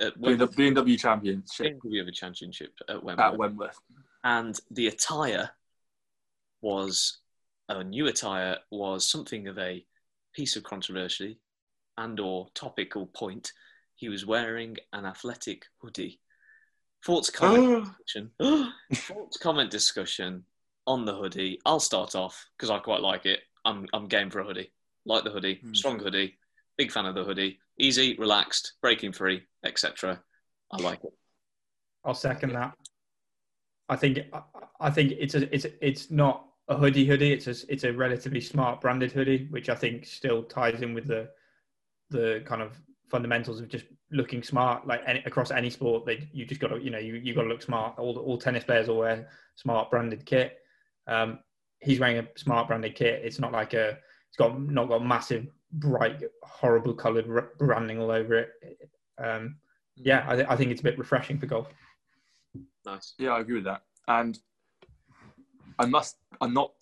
at 0.00 0.14
The 0.20 0.48
BMW 0.48 0.98
Championship 0.98 1.78
BMW 1.84 2.12
Championship 2.12 2.72
at 2.88 3.02
Wembley. 3.02 3.24
at 3.24 3.36
Wentworth. 3.38 3.78
and 4.24 4.58
the 4.70 4.88
attire 4.88 5.50
was 6.60 7.18
a 7.68 7.82
new 7.84 8.06
attire 8.06 8.58
was 8.70 9.06
something 9.08 9.48
of 9.48 9.58
a 9.58 9.84
piece 10.34 10.56
of 10.56 10.62
controversy 10.64 11.38
and 11.96 12.18
or 12.20 12.48
topical 12.54 13.06
point 13.06 13.52
he 13.94 14.08
was 14.08 14.26
wearing 14.26 14.76
an 14.92 15.06
athletic 15.06 15.66
hoodie 15.80 16.20
thoughts 17.06 17.30
comment 17.30 17.84
discussion 17.84 18.30
thoughts 18.94 19.36
comment 19.38 19.70
discussion 19.70 20.44
on 20.86 21.04
the 21.04 21.14
hoodie 21.14 21.60
i'll 21.64 21.80
start 21.80 22.14
off 22.16 22.46
because 22.56 22.68
i 22.70 22.78
quite 22.78 23.00
like 23.00 23.26
it 23.26 23.40
i'm, 23.64 23.86
I'm 23.94 24.08
game 24.08 24.28
for 24.30 24.40
a 24.40 24.44
hoodie 24.44 24.72
like 25.06 25.24
the 25.24 25.30
hoodie 25.30 25.60
Hmm. 25.62 25.74
strong 25.74 25.98
hoodie 25.98 26.36
big 26.76 26.90
fan 26.90 27.06
of 27.06 27.14
the 27.14 27.24
hoodie 27.24 27.58
easy 27.78 28.16
relaxed 28.16 28.74
breaking 28.80 29.12
free 29.12 29.42
etc 29.64 30.20
i 30.72 30.80
like 30.82 31.02
it 31.04 31.12
I'll 32.06 32.14
second 32.14 32.52
that. 32.52 32.74
I 33.88 33.96
think 33.96 34.18
I- 34.80 34.90
think 34.90 35.12
it's 35.12 35.34
a 35.34 35.54
it's 35.54 35.66
it's 35.80 36.10
not 36.10 36.46
a 36.68 36.76
hoodie 36.76 37.06
hoodie. 37.06 37.32
It's 37.32 37.46
a 37.46 37.54
it's 37.72 37.84
a 37.84 37.92
relatively 37.94 38.40
smart 38.42 38.82
branded 38.82 39.10
hoodie, 39.12 39.46
which 39.50 39.70
I 39.70 39.74
think 39.74 40.04
still 40.04 40.42
ties 40.42 40.82
in 40.82 40.92
with 40.92 41.06
the 41.06 41.30
the 42.10 42.42
kind 42.44 42.60
of 42.60 42.78
fundamentals 43.10 43.58
of 43.60 43.68
just 43.68 43.86
looking 44.10 44.42
smart. 44.42 44.86
Like 44.86 45.00
any, 45.06 45.20
across 45.24 45.50
any 45.50 45.70
sport, 45.70 46.04
they 46.04 46.28
you 46.32 46.44
just 46.44 46.60
got 46.60 46.68
to 46.68 46.78
you 46.78 46.90
know 46.90 46.98
you 46.98 47.14
you 47.14 47.34
got 47.34 47.42
to 47.44 47.48
look 47.48 47.62
smart. 47.62 47.98
All 47.98 48.18
all 48.18 48.36
tennis 48.36 48.64
players 48.64 48.88
will 48.88 48.98
wear 48.98 49.28
smart 49.54 49.90
branded 49.90 50.26
kit. 50.26 50.58
Um, 51.06 51.38
he's 51.80 52.00
wearing 52.00 52.18
a 52.18 52.28
smart 52.36 52.68
branded 52.68 52.94
kit. 52.94 53.22
It's 53.24 53.38
not 53.38 53.52
like 53.52 53.72
a 53.72 53.98
it's 54.34 54.36
got 54.36 54.60
not 54.60 54.88
got 54.88 55.06
massive 55.06 55.46
bright 55.74 56.20
horrible 56.42 56.92
coloured 56.92 57.30
r- 57.30 57.52
branding 57.56 58.00
all 58.00 58.10
over 58.10 58.34
it. 58.34 58.50
Um, 59.22 59.58
yeah, 59.94 60.24
I, 60.26 60.34
th- 60.34 60.48
I 60.50 60.56
think 60.56 60.72
it's 60.72 60.80
a 60.80 60.84
bit 60.84 60.98
refreshing 60.98 61.38
for 61.38 61.46
golf. 61.46 61.68
nice 62.84 63.14
Yeah, 63.16 63.30
I 63.30 63.40
agree 63.40 63.56
with 63.56 63.64
that. 63.64 63.82
And 64.08 64.36
I 65.78 65.86
must, 65.86 66.16
I'm 66.40 66.52
not, 66.52 66.72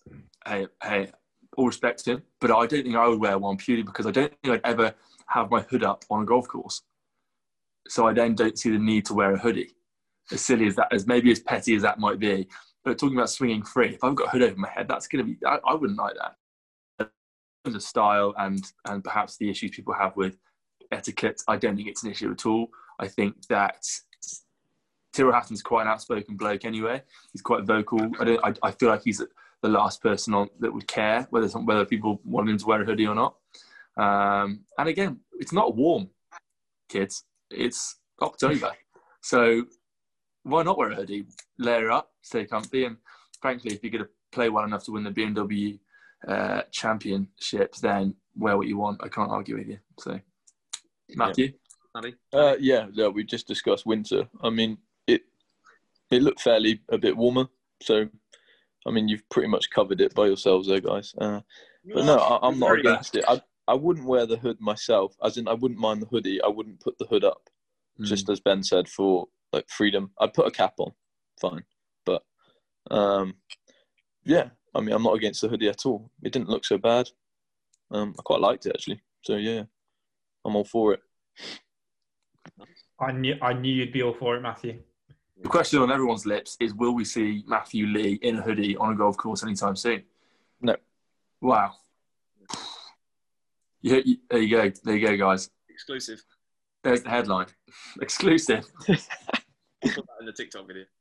hey, 0.47 0.67
hey, 0.83 1.11
all 1.59 1.67
respect 1.67 2.03
to 2.05 2.13
him, 2.13 2.23
but 2.41 2.51
I 2.51 2.67
don't 2.67 2.85
think 2.85 2.97
I 2.97 3.07
would 3.07 3.21
wear 3.21 3.39
one 3.39 3.59
purely 3.59 3.83
because 3.83 4.07
I 4.07 4.13
don't 4.13 4.33
think 4.43 4.55
I'd 4.55 4.71
ever 4.71 4.95
have 5.27 5.51
my 5.51 5.61
hood 5.61 5.85
up 5.85 6.07
on 6.11 6.23
a 6.23 6.27
golf 6.27 6.49
course. 6.49 6.81
So 7.87 8.07
I 8.07 8.15
then 8.15 8.35
don't 8.35 8.59
see 8.59 8.71
the 8.71 8.79
need 8.79 9.05
to 9.07 9.15
wear 9.15 9.35
a 9.35 9.39
hoodie. 9.39 9.75
As 10.31 10.41
silly 10.41 10.69
as 10.69 10.77
that, 10.77 10.89
as 10.91 11.07
maybe 11.07 11.31
as 11.31 11.41
petty 11.41 11.75
as 11.75 11.83
that 11.83 11.99
might 11.99 12.19
be, 12.19 12.49
but 12.83 12.99
talking 12.99 13.19
about 13.19 13.29
swinging 13.29 13.63
free, 13.63 13.95
if 13.95 14.03
I've 14.03 14.15
got 14.15 14.29
a 14.29 14.31
hood 14.31 14.43
over 14.43 14.57
my 14.57 14.71
head, 14.71 14.89
that's 14.89 15.07
going 15.07 15.27
to 15.27 15.31
be, 15.31 15.47
I, 15.47 15.59
I 15.69 15.75
wouldn't 15.75 15.99
like 15.99 16.15
that. 16.15 16.37
Of 17.65 17.81
style 17.81 18.35
and 18.39 18.61
and 18.89 19.05
perhaps 19.05 19.37
the 19.37 19.49
issues 19.49 19.71
people 19.71 19.95
have 19.95 20.17
with 20.17 20.37
etiquette, 20.91 21.43
I 21.47 21.57
don't 21.57 21.77
think 21.77 21.87
it's 21.87 22.03
an 22.03 22.11
issue 22.11 22.33
at 22.33 22.45
all. 22.45 22.69
I 22.99 23.07
think 23.07 23.47
that 23.47 23.87
Tyrrell 25.13 25.33
Hatton's 25.33 25.63
quite 25.63 25.83
an 25.83 25.89
outspoken 25.89 26.37
bloke 26.37 26.65
anyway. 26.65 27.03
He's 27.33 27.43
quite 27.43 27.65
vocal. 27.65 28.01
I 28.19 28.25
don't. 28.25 28.41
I, 28.45 28.55
I 28.69 28.71
feel 28.73 28.89
like 28.89 29.03
he's 29.05 29.23
the 29.63 29.69
last 29.69 30.03
person 30.03 30.35
on 30.35 30.49
that 30.59 30.73
would 30.73 30.89
care 30.89 31.27
whether 31.31 31.49
some, 31.49 31.67
whether 31.67 31.85
people 31.85 32.21
want 32.25 32.49
him 32.49 32.59
to 32.59 32.67
wear 32.67 32.83
a 32.83 32.85
hoodie 32.85 33.07
or 33.07 33.15
not. 33.15 33.37
Um, 33.97 34.65
and 34.79 34.89
again, 34.89 35.21
it's 35.39 35.53
not 35.53 35.77
warm, 35.77 36.11
kids. 36.89 37.25
It's 37.51 37.97
October, 38.21 38.73
so 39.21 39.67
why 40.43 40.63
not 40.63 40.79
wear 40.79 40.91
a 40.91 40.97
hoodie? 40.97 41.27
Layer 41.59 41.91
up, 41.93 42.11
stay 42.23 42.45
comfy, 42.45 42.87
and 42.87 42.97
frankly, 43.41 43.73
if 43.73 43.83
you're 43.83 43.93
going 43.93 44.05
to 44.05 44.11
play 44.33 44.49
well 44.49 44.65
enough 44.65 44.85
to 44.85 44.93
win 44.93 45.05
the 45.05 45.11
BMW 45.11 45.79
uh, 46.27 46.63
championships, 46.71 47.81
then 47.81 48.15
wear 48.37 48.57
what 48.57 48.67
you 48.69 48.79
want. 48.79 49.01
I 49.03 49.09
can't 49.09 49.31
argue 49.31 49.59
with 49.59 49.69
you. 49.69 49.79
So, 49.99 50.21
Matthew, 51.15 51.53
Maddie? 51.95 52.15
uh, 52.33 52.57
yeah, 52.59 52.87
yeah, 52.93 53.09
we 53.09 53.25
just 53.25 53.47
discussed 53.47 53.87
winter. 53.87 54.29
I 54.43 54.51
mean, 54.51 54.79
it 55.07 55.23
it 56.11 56.23
looked 56.23 56.41
fairly 56.41 56.81
a 56.89 56.99
bit 56.99 57.17
warmer. 57.17 57.47
So, 57.83 58.09
I 58.87 58.91
mean, 58.91 59.09
you've 59.09 59.29
pretty 59.29 59.49
much 59.49 59.71
covered 59.71 60.01
it 60.01 60.15
by 60.15 60.27
yourselves 60.27 60.69
there, 60.69 60.81
guys. 60.81 61.15
Uh, 61.19 61.41
but 61.93 62.05
no, 62.05 62.17
I, 62.19 62.47
I'm 62.47 62.59
not 62.59 62.69
Very 62.69 62.81
against 62.81 63.17
it. 63.17 63.25
I 63.29 63.43
I 63.69 63.75
wouldn't 63.75 64.07
wear 64.07 64.27
the 64.27 64.37
hood 64.37 64.61
myself, 64.61 65.15
as 65.23 65.37
in 65.37 65.49
I 65.49 65.55
wouldn't 65.55 65.81
mind 65.81 66.03
the 66.03 66.07
hoodie. 66.07 66.41
I 66.43 66.49
wouldn't 66.49 66.81
put 66.81 66.99
the 66.99 67.07
hood 67.07 67.25
up, 67.25 67.49
Hmm. 67.99 68.05
just 68.05 68.29
as 68.29 68.41
Ben 68.41 68.63
said, 68.63 68.89
for 68.89 69.29
like 69.53 69.69
freedom. 69.69 70.11
I'd 70.19 70.35
put 70.35 70.47
a 70.47 70.51
cap 70.51 70.75
on, 70.79 70.93
fine. 71.41 71.65
But 72.07 72.25
um, 72.91 73.35
yeah, 74.25 74.49
I 74.75 74.81
mean, 74.81 74.95
I'm 74.95 75.03
not 75.03 75.17
against 75.17 75.41
the 75.43 75.49
hoodie 75.49 75.69
at 75.69 75.87
all. 75.87 76.11
It 76.23 76.33
didn't 76.33 76.49
look 76.49 76.65
so 76.65 76.79
bad. 76.79 77.09
Um, 77.91 78.15
I 78.19 78.23
quite 78.23 78.41
liked 78.41 78.67
it 78.67 78.73
actually. 78.75 79.03
So 79.23 79.37
yeah, 79.37 79.65
I'm 80.45 80.57
all 80.57 80.65
for 80.65 80.95
it. 80.95 81.01
I 82.99 83.13
knew 83.13 83.37
I 83.43 83.53
knew 83.53 83.73
you'd 83.73 83.93
be 83.93 84.03
all 84.03 84.15
for 84.15 84.37
it, 84.37 84.41
Matthew. 84.41 84.81
The 85.43 85.49
question 85.49 85.81
on 85.81 85.91
everyone's 85.91 86.25
lips 86.25 86.57
is: 86.61 86.75
Will 86.75 86.95
we 86.95 87.05
see 87.05 87.43
Matthew 87.47 87.87
Lee 87.87 88.19
in 88.23 88.39
a 88.39 88.43
hoodie 88.43 88.77
on 88.77 88.93
a 88.93 88.97
golf 88.97 89.17
course 89.17 89.43
anytime 89.43 89.77
soon? 89.77 90.03
No. 90.61 90.77
Wow. 91.41 91.73
Yeah, 93.83 94.01
there 94.31 94.41
you 94.41 94.57
go. 94.57 94.73
There 94.85 94.97
you 94.97 95.07
go, 95.09 95.17
guys. 95.17 95.51
Exclusive. 95.69 96.23
There's 96.85 97.03
the 97.03 97.11
headline. 97.11 97.47
Exclusive. 98.01 98.65
Put 98.87 98.99
that 99.83 100.05
in 100.21 100.27
the 100.27 100.33
TikTok 100.33 100.67
video. 100.67 100.85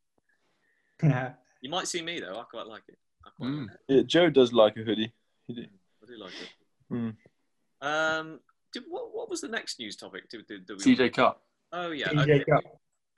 Yeah. 1.04 1.32
You 1.62 1.72
might 1.72 1.88
see 1.88 2.04
me 2.04 2.20
though. 2.20 2.40
I 2.40 2.44
quite 2.44 2.68
like 2.68 2.84
it. 2.88 2.96
I 3.26 3.30
quite 3.38 3.50
Mm. 3.50 3.68
Yeah, 3.88 4.02
Joe 4.06 4.30
does 4.30 4.54
like 4.54 4.78
a 4.78 4.82
hoodie. 4.82 5.14
He 5.48 5.54
do. 5.54 5.62
I 6.04 6.06
do 6.06 6.18
like 6.20 6.32
it. 6.32 6.94
Mm. 6.94 7.16
Um, 7.82 8.40
did, 8.74 8.84
what, 8.88 9.14
what 9.16 9.30
was 9.30 9.42
the 9.42 9.48
next 9.48 9.80
news 9.80 9.96
topic? 9.96 10.30
Did, 10.30 10.46
did, 10.48 10.66
did 10.66 10.78
we... 10.86 10.96
CJ 10.96 11.14
Cup. 11.14 11.42
Oh 11.72 11.92
yeah. 11.92 12.10
PJ 12.10 12.22
Okay. 12.22 12.44
Cup. 12.46 12.64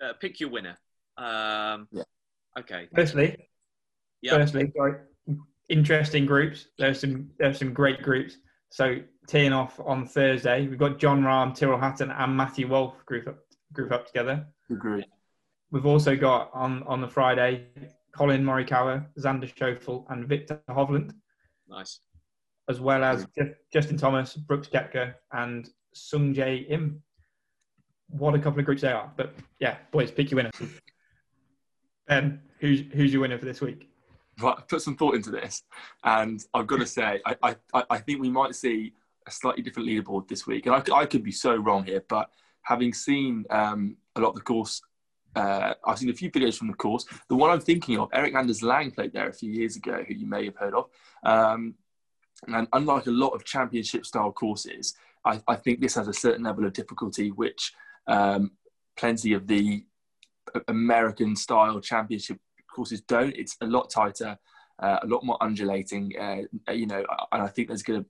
Uh, 0.02 0.14
pick 0.14 0.40
your 0.40 0.50
winner. 0.50 0.78
Um, 1.18 1.88
Yeah. 1.92 2.04
Okay. 2.58 2.88
Firstly, 2.96 3.50
Yeah. 4.22 4.38
firstly, 4.38 4.72
sorry, 4.76 5.00
interesting 5.70 6.26
groups. 6.26 6.68
There's 6.78 7.00
some 7.00 7.30
there's 7.40 7.60
some 7.60 7.74
great 7.74 8.02
groups. 8.02 8.38
So 8.70 9.00
teeing 9.28 9.54
off 9.54 9.80
on 9.80 10.06
Thursday, 10.08 10.68
we've 10.68 10.80
got 10.80 10.98
Jon 11.00 11.22
Rahm, 11.22 11.56
Tyrrell 11.56 11.80
Hatton, 11.80 12.12
and 12.12 12.36
Matthew 12.36 12.68
Wolff 12.68 13.06
group 13.06 13.28
up 13.28 13.40
group 13.72 13.92
up 13.92 14.06
together. 14.08 14.46
Agree. 14.72 15.06
We've 15.72 15.86
also 15.86 16.16
got 16.16 16.52
on 16.54 16.84
on 16.84 17.02
the 17.02 17.08
Friday 17.08 17.66
Collin 18.16 18.44
Morikawa, 18.44 19.06
Xander 19.20 19.52
Schauffele, 19.54 20.06
and 20.10 20.28
Viktor 20.28 20.62
Hovland, 20.70 21.14
Nice. 21.68 22.00
as 22.70 22.80
well 22.80 23.04
as 23.04 23.26
Ju- 23.38 23.56
Justin 23.72 23.98
Thomas, 23.98 24.36
Brooks 24.36 24.68
Koepka, 24.68 25.16
and 25.32 25.70
Sung 25.94 26.34
Jae 26.34 26.70
Im. 26.70 27.02
What 28.10 28.36
a 28.36 28.40
couple 28.40 28.60
of 28.60 28.66
groups 28.66 28.82
they 28.84 28.92
are! 28.92 29.12
But 29.18 29.34
yeah, 29.60 29.78
boys, 29.92 30.12
pick 30.12 30.30
your 30.30 30.38
winner. 30.38 30.52
Ben, 32.08 32.42
who's 32.60 32.82
who's 32.94 33.12
your 33.12 33.22
winner 33.22 33.40
for 33.40 33.46
this 33.46 33.62
week? 33.62 33.90
Right, 34.42 34.56
I 34.58 34.62
put 34.62 34.82
some 34.82 34.96
thought 34.96 35.16
into 35.16 35.32
this, 35.32 35.64
and 36.04 36.44
I've 36.54 36.68
got 36.68 36.80
to 36.80 36.86
say, 36.86 37.22
I, 37.26 37.36
I, 37.44 37.56
I- 37.74 37.86
I 37.92 37.98
think 38.00 38.20
we 38.22 38.30
might 38.30 38.56
see 38.56 38.94
a 39.28 39.32
slightly 39.32 39.62
different 39.64 39.88
leaderboard 39.88 40.28
this 40.28 40.46
week. 40.46 40.66
And 40.66 40.76
I, 40.76 40.82
could- 40.82 40.94
I 40.96 41.06
could 41.06 41.24
be 41.24 41.32
so 41.32 41.56
wrong 41.56 41.86
here, 41.86 42.04
but 42.10 42.30
having 42.64 42.94
seen 42.94 43.46
um, 43.50 43.96
a 44.16 44.20
lot 44.22 44.30
of 44.30 44.36
the 44.36 44.42
course, 44.42 44.82
uh, 45.36 45.74
I've 45.86 45.98
seen 45.98 46.10
a 46.10 46.14
few 46.14 46.32
videos 46.32 46.58
from 46.58 46.68
the 46.68 46.74
course. 46.74 47.06
The 47.30 47.36
one 47.36 47.50
I'm 47.50 47.60
thinking 47.62 48.00
of, 48.00 48.10
Erik 48.14 48.36
Anders 48.36 48.62
Lang 48.62 48.92
played 48.92 49.14
there 49.14 49.30
a 49.30 49.34
few 49.34 49.52
years 49.52 49.76
ago, 49.76 50.04
who 50.08 50.14
you 50.14 50.28
may 50.28 50.46
have 50.46 50.56
heard 50.56 50.74
of. 50.74 50.90
Um, 51.24 51.76
and 52.48 52.68
unlike 52.74 53.08
a 53.08 53.12
lot 53.12 53.30
of 53.30 53.46
championship 53.46 54.06
style 54.06 54.32
courses, 54.32 54.96
I, 55.26 55.42
I 55.48 55.56
think 55.56 55.80
this 55.80 55.96
has 55.96 56.08
a 56.08 56.14
certain 56.14 56.44
level 56.44 56.66
of 56.66 56.74
difficulty, 56.74 57.32
which 57.32 57.74
um, 58.08 58.52
plenty 58.98 59.34
of 59.34 59.48
the 59.48 59.86
American 60.68 61.36
style 61.36 61.80
championship 61.80 62.40
courses 62.74 63.02
don't. 63.02 63.36
It's 63.36 63.56
a 63.62 63.66
lot 63.66 63.90
tighter, 63.90 64.38
uh, 64.80 65.00
a 65.02 65.08
lot 65.08 65.24
more 65.24 65.42
undulating, 65.42 66.14
uh, 66.20 66.72
you 66.74 66.88
know, 66.88 67.04
and 67.32 67.42
I 67.42 67.48
think 67.48 67.68
there's 67.68 67.84
going 67.84 68.04
to 68.04 68.10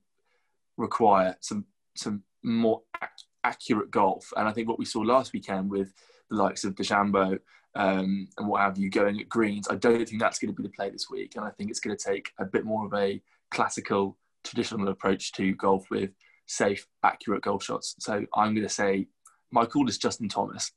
require 0.76 1.36
some 1.40 1.64
some 1.96 2.24
more 2.42 2.82
ac- 3.00 3.26
accurate 3.44 3.90
golf. 3.90 4.32
And 4.36 4.48
I 4.48 4.52
think 4.52 4.68
what 4.68 4.78
we 4.78 4.84
saw 4.84 5.00
last 5.00 5.32
weekend 5.32 5.70
with 5.70 5.94
the 6.30 6.36
likes 6.36 6.64
of 6.64 6.74
DeChambeau 6.74 7.38
um, 7.76 8.28
and 8.38 8.48
what 8.48 8.60
have 8.60 8.78
you 8.78 8.88
going 8.88 9.20
at 9.20 9.28
greens, 9.28 9.68
I 9.68 9.74
don't 9.74 10.08
think 10.08 10.20
that's 10.20 10.38
going 10.38 10.54
to 10.54 10.62
be 10.62 10.66
the 10.66 10.72
play 10.72 10.90
this 10.90 11.10
week. 11.10 11.32
And 11.36 11.44
I 11.44 11.50
think 11.50 11.70
it's 11.70 11.80
going 11.80 11.96
to 11.96 12.04
take 12.04 12.30
a 12.38 12.44
bit 12.44 12.64
more 12.64 12.86
of 12.86 12.94
a 12.94 13.20
classical, 13.50 14.16
traditional 14.44 14.88
approach 14.88 15.32
to 15.32 15.54
golf 15.54 15.84
with 15.90 16.10
safe, 16.46 16.86
accurate 17.02 17.42
golf 17.42 17.64
shots. 17.64 17.96
So 17.98 18.24
I'm 18.34 18.54
going 18.54 18.66
to 18.66 18.72
say 18.72 19.08
my 19.50 19.66
call 19.66 19.88
is 19.88 19.98
Justin 19.98 20.28
Thomas. 20.28 20.70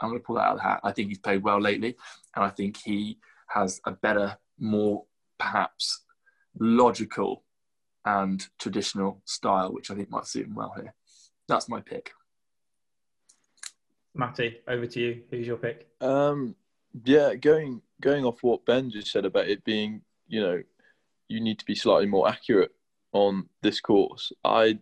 I'm 0.00 0.10
going 0.10 0.20
to 0.20 0.24
pull 0.24 0.36
that 0.36 0.42
out 0.42 0.52
of 0.52 0.58
the 0.58 0.62
hat. 0.64 0.80
I 0.84 0.92
think 0.92 1.08
he's 1.08 1.18
played 1.18 1.42
well 1.42 1.60
lately, 1.60 1.96
and 2.34 2.44
I 2.44 2.50
think 2.50 2.76
he 2.84 3.18
has 3.48 3.80
a 3.86 3.92
better, 3.92 4.36
more 4.58 5.04
perhaps 5.38 6.02
logical 6.58 7.44
and 8.04 8.46
traditional 8.58 9.22
style, 9.24 9.72
which 9.72 9.90
I 9.90 9.94
think 9.94 10.10
might 10.10 10.26
suit 10.26 10.46
him 10.46 10.54
well 10.54 10.74
here. 10.76 10.94
That's 11.48 11.68
my 11.68 11.80
pick. 11.80 12.12
Matty, 14.14 14.60
over 14.68 14.86
to 14.86 15.00
you. 15.00 15.22
Who's 15.30 15.46
your 15.46 15.56
pick? 15.56 15.88
Um, 16.00 16.54
yeah, 17.04 17.34
going 17.34 17.82
going 18.00 18.24
off 18.24 18.42
what 18.42 18.64
Ben 18.64 18.90
just 18.90 19.10
said 19.10 19.24
about 19.24 19.48
it 19.48 19.64
being, 19.64 20.02
you 20.28 20.40
know, 20.40 20.62
you 21.28 21.40
need 21.40 21.58
to 21.58 21.64
be 21.64 21.74
slightly 21.74 22.06
more 22.06 22.28
accurate 22.28 22.72
on 23.12 23.48
this 23.62 23.80
course. 23.80 24.32
I, 24.44 24.78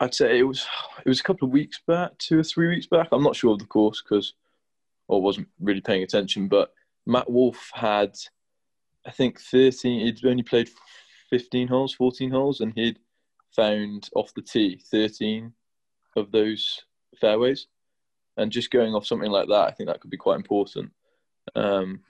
I'd 0.00 0.14
say 0.14 0.38
it 0.38 0.44
was 0.44 0.66
it 1.04 1.08
was 1.08 1.20
a 1.20 1.24
couple 1.24 1.46
of 1.46 1.52
weeks 1.52 1.80
back, 1.86 2.16
two 2.18 2.38
or 2.38 2.44
three 2.44 2.68
weeks 2.68 2.86
back. 2.86 3.08
I'm 3.10 3.24
not 3.24 3.36
sure 3.36 3.52
of 3.52 3.58
the 3.58 3.64
course 3.66 4.02
because 4.02 4.34
I 5.10 5.16
wasn't 5.16 5.48
really 5.58 5.80
paying 5.80 6.04
attention. 6.04 6.46
But 6.48 6.72
Matt 7.06 7.30
Wolff 7.30 7.70
had, 7.72 8.14
I 9.06 9.10
think, 9.10 9.40
13. 9.40 10.06
He'd 10.06 10.24
only 10.26 10.42
played 10.42 10.70
15 11.30 11.66
holes, 11.66 11.94
14 11.94 12.30
holes, 12.30 12.60
and 12.60 12.72
he'd 12.74 12.98
found 13.56 14.08
off 14.14 14.32
the 14.34 14.42
tee 14.42 14.80
13 14.90 15.52
of 16.16 16.30
those 16.30 16.82
fairways 17.20 17.66
and 18.38 18.50
just 18.52 18.70
going 18.70 18.94
off 18.94 19.06
something 19.06 19.30
like 19.30 19.48
that, 19.48 19.68
I 19.68 19.70
think 19.72 19.88
that 19.88 20.00
could 20.00 20.10
be 20.10 20.16
quite 20.16 20.36
important. 20.36 20.90
Um, 21.54 22.00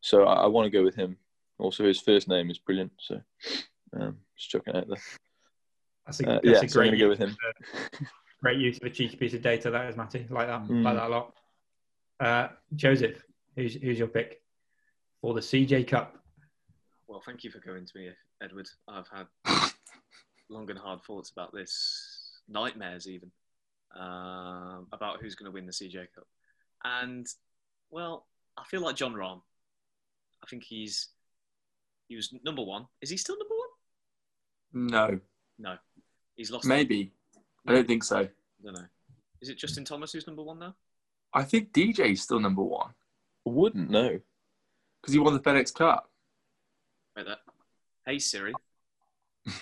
so 0.00 0.24
I, 0.24 0.44
I 0.44 0.46
want 0.46 0.66
to 0.66 0.70
go 0.70 0.84
with 0.84 0.94
him. 0.94 1.16
Also, 1.58 1.84
his 1.84 2.00
first 2.00 2.28
name 2.28 2.50
is 2.50 2.58
brilliant. 2.58 2.92
So 2.98 3.20
um, 3.98 4.18
just 4.36 4.50
chucking 4.50 4.76
out 4.76 4.88
there. 4.88 4.98
That's 6.06 6.20
a, 6.20 6.28
Uh, 6.28 6.32
that's 6.34 6.44
yeah, 6.44 6.52
a 6.52 6.60
I'm 6.60 6.66
great, 6.66 6.72
going 6.74 6.90
to 6.92 6.96
go 6.98 7.08
use 7.10 7.18
with 7.18 7.28
him. 7.28 7.36
of- 8.00 8.06
great 8.40 8.58
use 8.58 8.76
of 8.78 8.84
a 8.84 8.90
cheeky 8.90 9.16
piece 9.16 9.34
of 9.34 9.42
data. 9.42 9.70
That 9.70 9.88
is 9.88 9.96
Matty. 9.96 10.26
Like 10.30 10.48
that. 10.48 10.62
Mm. 10.64 10.82
Like 10.84 10.94
that 10.96 11.06
a 11.06 11.08
lot. 11.08 11.34
Uh, 12.20 12.48
Joseph, 12.76 13.22
who's 13.56 13.74
who's 13.74 13.98
your 13.98 14.08
pick 14.08 14.42
for 15.20 15.34
the 15.34 15.40
CJ 15.40 15.86
Cup? 15.88 16.16
Well, 17.06 17.22
thank 17.24 17.44
you 17.44 17.50
for 17.50 17.58
coming 17.60 17.86
to 17.86 17.92
me, 17.98 18.10
Edward. 18.42 18.68
I've 18.88 19.08
had 19.08 19.26
long 20.48 20.68
and 20.70 20.78
hard 20.78 21.02
thoughts 21.02 21.30
about 21.30 21.52
this, 21.52 22.40
nightmares 22.48 23.06
even, 23.08 23.30
um, 23.98 24.86
about 24.92 25.20
who's 25.20 25.34
going 25.34 25.46
to 25.46 25.52
win 25.52 25.66
the 25.66 25.72
CJ 25.72 26.06
Cup. 26.14 26.26
And, 26.84 27.26
well, 27.90 28.26
I 28.56 28.64
feel 28.64 28.80
like 28.82 28.96
Jon 28.96 29.14
Rahm. 29.14 29.40
I 30.42 30.46
think 30.48 30.64
he's 30.64 31.08
he 32.08 32.16
was 32.16 32.34
number 32.44 32.62
one. 32.62 32.86
Is 33.00 33.08
he 33.10 33.16
still 33.16 33.36
number 33.38 33.54
one? 33.54 34.90
No, 34.90 35.20
No, 35.58 35.76
he's 36.34 36.50
lost. 36.50 36.66
maybe. 36.66 37.12
I 37.66 37.72
don't 37.72 37.86
think 37.86 38.02
so. 38.04 38.18
I 38.18 38.28
don't 38.64 38.74
know. 38.74 38.86
Is 39.40 39.48
it 39.48 39.56
Justin 39.58 39.84
Thomas 39.84 40.12
who's 40.12 40.26
number 40.26 40.42
one 40.42 40.58
now? 40.58 40.74
I 41.32 41.44
think 41.44 41.72
DJ's 41.72 42.20
still 42.22 42.40
number 42.40 42.62
one 42.62 42.90
I 43.46 43.50
wouldn't 43.50 43.88
know. 43.90 44.20
because 45.00 45.12
he 45.14 45.18
won 45.20 45.32
the 45.34 45.40
FedEx 45.40 45.72
Cup. 45.72 46.10
Right 47.16 47.24
there. 47.26 47.36
Hey 48.04 48.18
Siri, 48.18 48.52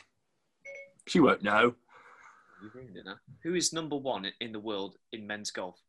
She 1.06 1.20
won't 1.20 1.42
know. 1.42 1.74
You've 2.62 2.74
ruined 2.74 2.96
it 2.96 3.04
now. 3.04 3.16
Who 3.42 3.54
is 3.54 3.72
number 3.72 3.96
one 3.96 4.24
in- 4.24 4.34
in 4.40 4.52
the 4.52 4.60
world 4.60 4.96
in 5.12 5.26
men's 5.26 5.50
golf? 5.50 5.80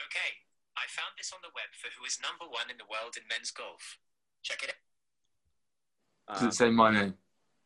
Okay, 0.00 0.30
I 0.76 0.86
found 0.88 1.12
this 1.18 1.32
on 1.32 1.40
the 1.42 1.48
web 1.54 1.74
for 1.74 1.88
who 1.98 2.04
is 2.04 2.18
number 2.20 2.44
one 2.48 2.70
in 2.70 2.76
the 2.78 2.84
world 2.88 3.16
in 3.16 3.26
men's 3.28 3.50
golf. 3.50 3.98
Check 4.42 4.62
it 4.62 4.70
out. 4.70 6.34
Does 6.34 6.42
Um, 6.42 6.48
it 6.48 6.52
say 6.54 6.70
my 6.70 6.90
name? 6.92 7.18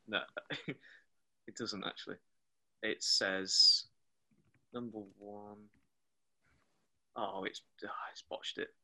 No, 0.06 0.22
it 1.46 1.56
doesn't 1.56 1.84
actually. 1.84 2.16
It 2.82 3.02
says 3.02 3.86
number 4.72 4.98
one. 5.18 5.68
Oh, 7.14 7.44
it's 7.44 7.62
oh, 7.84 7.88
it's 8.10 8.22
botched 8.22 8.58
it. 8.58 8.74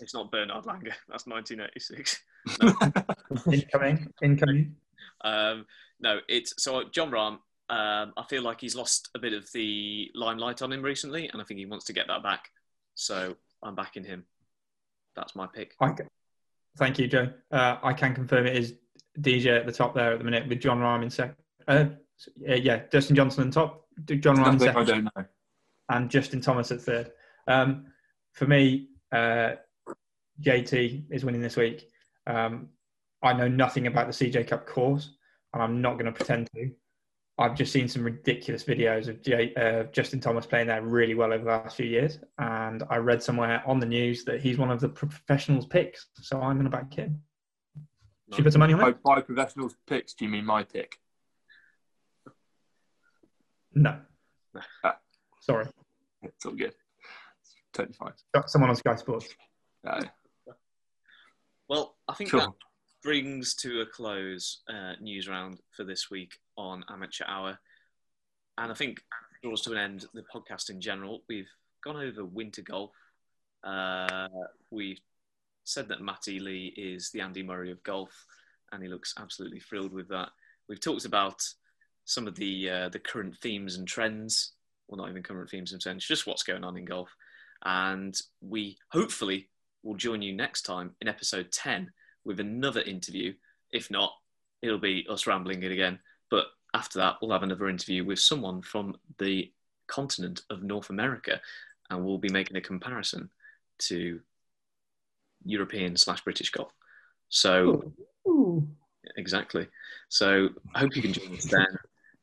It's 0.00 0.14
not 0.14 0.30
Bernard 0.30 0.64
Langer. 0.64 0.94
That's 1.08 1.26
1986. 1.26 2.22
Incoming, 3.52 4.12
incoming. 4.22 4.76
Um, 5.22 5.66
no, 6.00 6.20
it's 6.28 6.54
so 6.62 6.84
Jon 6.90 7.10
Rahm. 7.10 7.38
Um, 7.70 8.14
I 8.16 8.24
feel 8.30 8.42
like 8.42 8.60
he's 8.60 8.74
lost 8.74 9.10
a 9.14 9.18
bit 9.18 9.34
of 9.34 9.50
the 9.52 10.10
limelight 10.14 10.62
on 10.62 10.72
him 10.72 10.82
recently, 10.82 11.28
and 11.28 11.42
I 11.42 11.44
think 11.44 11.58
he 11.58 11.66
wants 11.66 11.84
to 11.86 11.92
get 11.92 12.06
that 12.06 12.22
back. 12.22 12.50
So 12.94 13.36
I'm 13.62 13.74
backing 13.74 14.04
him. 14.04 14.24
That's 15.16 15.34
my 15.34 15.46
pick. 15.46 15.74
I 15.80 15.90
ca- 15.90 16.04
thank 16.78 16.98
you, 16.98 17.08
Joe. 17.08 17.30
Uh, 17.50 17.76
I 17.82 17.92
can 17.92 18.14
confirm 18.14 18.46
it 18.46 18.56
is 18.56 18.74
DJ 19.20 19.58
at 19.58 19.66
the 19.66 19.72
top 19.72 19.94
there 19.94 20.12
at 20.12 20.18
the 20.18 20.24
minute 20.24 20.48
with 20.48 20.60
Jon 20.60 20.78
Rahm 20.78 21.02
in 21.02 21.10
second. 21.10 21.36
Uh, 21.66 21.86
yeah, 22.36 22.54
yeah, 22.54 22.82
Dustin 22.90 23.16
Johnson 23.16 23.44
on 23.44 23.50
top, 23.50 23.86
John 24.06 24.36
Rahm 24.36 24.52
in 24.52 24.58
Nothing 24.58 24.68
I 24.76 24.84
don't 24.84 25.04
know. 25.04 25.24
and 25.90 26.10
Justin 26.10 26.40
Thomas 26.40 26.70
at 26.70 26.80
third. 26.80 27.10
Um, 27.46 27.86
for 28.32 28.46
me, 28.46 28.88
uh, 29.12 29.52
JT 30.42 31.04
is 31.10 31.24
winning 31.24 31.40
this 31.40 31.56
week. 31.56 31.88
Um, 32.26 32.68
I 33.22 33.32
know 33.32 33.48
nothing 33.48 33.86
about 33.86 34.06
the 34.06 34.12
CJ 34.12 34.48
Cup 34.48 34.66
course, 34.66 35.10
and 35.52 35.62
I'm 35.62 35.80
not 35.80 35.94
going 35.94 36.06
to 36.06 36.12
pretend 36.12 36.48
to. 36.54 36.70
I've 37.40 37.54
just 37.54 37.72
seen 37.72 37.88
some 37.88 38.02
ridiculous 38.02 38.64
videos 38.64 39.06
of 39.08 39.22
J, 39.22 39.54
uh, 39.54 39.84
Justin 39.92 40.18
Thomas 40.20 40.44
playing 40.44 40.66
there 40.66 40.82
really 40.82 41.14
well 41.14 41.32
over 41.32 41.44
the 41.44 41.50
last 41.50 41.76
few 41.76 41.86
years, 41.86 42.18
and 42.38 42.82
I 42.90 42.96
read 42.96 43.22
somewhere 43.22 43.62
on 43.66 43.78
the 43.78 43.86
news 43.86 44.24
that 44.24 44.40
he's 44.40 44.58
one 44.58 44.70
of 44.70 44.80
the 44.80 44.88
professionals' 44.88 45.66
picks. 45.66 46.06
So 46.20 46.40
I'm 46.40 46.56
going 46.56 46.64
to 46.64 46.76
back 46.76 46.92
him. 46.94 47.22
Should 48.30 48.38
you 48.38 48.44
put 48.44 48.52
some 48.52 48.60
money 48.60 48.74
on 48.74 48.80
By, 48.80 48.88
it? 48.88 49.02
by 49.02 49.20
professionals' 49.22 49.76
picks, 49.86 50.14
do 50.14 50.24
you 50.24 50.30
mean 50.30 50.44
my 50.44 50.64
pick? 50.64 50.98
No. 53.74 54.00
Ah. 54.84 54.98
Sorry, 55.40 55.66
It's 56.22 56.44
all 56.44 56.52
good. 56.52 56.74
It's 57.78 57.96
totally 57.96 58.10
fine. 58.10 58.12
got 58.34 58.50
someone 58.50 58.70
on 58.70 58.76
Sky 58.76 58.96
Sports. 58.96 59.28
No, 59.84 60.00
Well, 61.68 61.96
I 62.08 62.14
think 62.14 62.30
sure. 62.30 62.40
that 62.40 62.50
brings 63.02 63.54
to 63.56 63.80
a 63.80 63.86
close 63.86 64.62
uh, 64.68 64.94
news 65.00 65.28
round 65.28 65.60
for 65.76 65.84
this 65.84 66.10
week 66.10 66.32
on 66.56 66.84
Amateur 66.90 67.24
Hour. 67.26 67.58
And 68.56 68.72
I 68.72 68.74
think 68.74 69.00
draws 69.42 69.62
to 69.62 69.72
an 69.72 69.78
end 69.78 70.06
the 70.14 70.24
podcast 70.34 70.70
in 70.70 70.80
general. 70.80 71.22
We've 71.28 71.48
gone 71.84 71.96
over 71.96 72.24
winter 72.24 72.62
golf. 72.62 72.90
Uh, 73.62 74.28
we've 74.70 75.00
said 75.64 75.88
that 75.88 76.00
Matty 76.00 76.40
Lee 76.40 76.74
is 76.76 77.10
the 77.12 77.20
Andy 77.20 77.42
Murray 77.42 77.70
of 77.70 77.82
golf, 77.84 78.10
and 78.72 78.82
he 78.82 78.88
looks 78.88 79.14
absolutely 79.18 79.60
thrilled 79.60 79.92
with 79.92 80.08
that. 80.08 80.30
We've 80.68 80.80
talked 80.80 81.04
about 81.04 81.40
some 82.04 82.26
of 82.26 82.34
the 82.34 82.70
uh, 82.70 82.88
the 82.88 82.98
current 82.98 83.36
themes 83.40 83.76
and 83.76 83.86
trends 83.86 84.54
well, 84.88 84.98
not 84.98 85.10
even 85.10 85.22
current 85.22 85.50
themes 85.50 85.72
and 85.72 85.80
trends, 85.80 86.06
just 86.06 86.26
what's 86.26 86.42
going 86.42 86.64
on 86.64 86.76
in 86.76 86.84
golf. 86.84 87.14
And 87.64 88.18
we 88.40 88.78
hopefully 88.90 89.48
will 89.82 89.96
join 89.96 90.22
you 90.22 90.32
next 90.34 90.62
time 90.62 90.94
in 91.00 91.08
episode 91.08 91.50
10 91.52 91.90
with 92.24 92.40
another 92.40 92.82
interview. 92.82 93.34
If 93.72 93.90
not, 93.90 94.12
it'll 94.62 94.78
be 94.78 95.06
us 95.08 95.26
rambling 95.26 95.62
it 95.62 95.72
again. 95.72 95.98
But 96.30 96.46
after 96.74 96.98
that, 96.98 97.16
we'll 97.20 97.32
have 97.32 97.42
another 97.42 97.68
interview 97.68 98.04
with 98.04 98.18
someone 98.18 98.62
from 98.62 98.96
the 99.18 99.50
continent 99.86 100.42
of 100.50 100.62
North 100.62 100.90
America, 100.90 101.40
and 101.90 102.04
we'll 102.04 102.18
be 102.18 102.28
making 102.28 102.56
a 102.56 102.60
comparison 102.60 103.30
to 103.78 104.20
European 105.44 105.96
slash 105.96 106.22
British 106.22 106.50
golf. 106.50 106.72
So 107.28 107.92
Ooh. 108.26 108.68
exactly. 109.16 109.66
So 110.08 110.48
I 110.74 110.80
hope 110.80 110.96
you 110.96 111.02
can 111.02 111.12
join 111.12 111.34
us 111.34 111.44
then. 111.44 111.66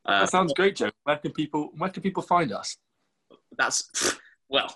Uh, 0.05 0.21
That 0.21 0.29
sounds 0.29 0.53
great, 0.53 0.75
Joe. 0.75 0.91
Where 1.03 1.17
can 1.17 1.31
people 1.31 1.71
Where 1.77 1.89
can 1.89 2.03
people 2.03 2.23
find 2.23 2.51
us? 2.51 2.77
that's 3.57 4.17
well. 4.49 4.75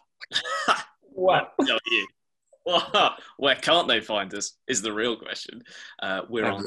What? 1.13 1.53
tell 1.65 1.79
you. 1.91 2.07
Well, 2.65 3.15
where 3.37 3.55
can't 3.55 3.87
they 3.87 3.99
find 3.99 4.33
us 4.33 4.57
is 4.67 4.81
the 4.81 4.93
real 4.93 5.15
question. 5.15 5.63
Uh, 6.01 6.21
we're 6.29 6.45
on 6.45 6.63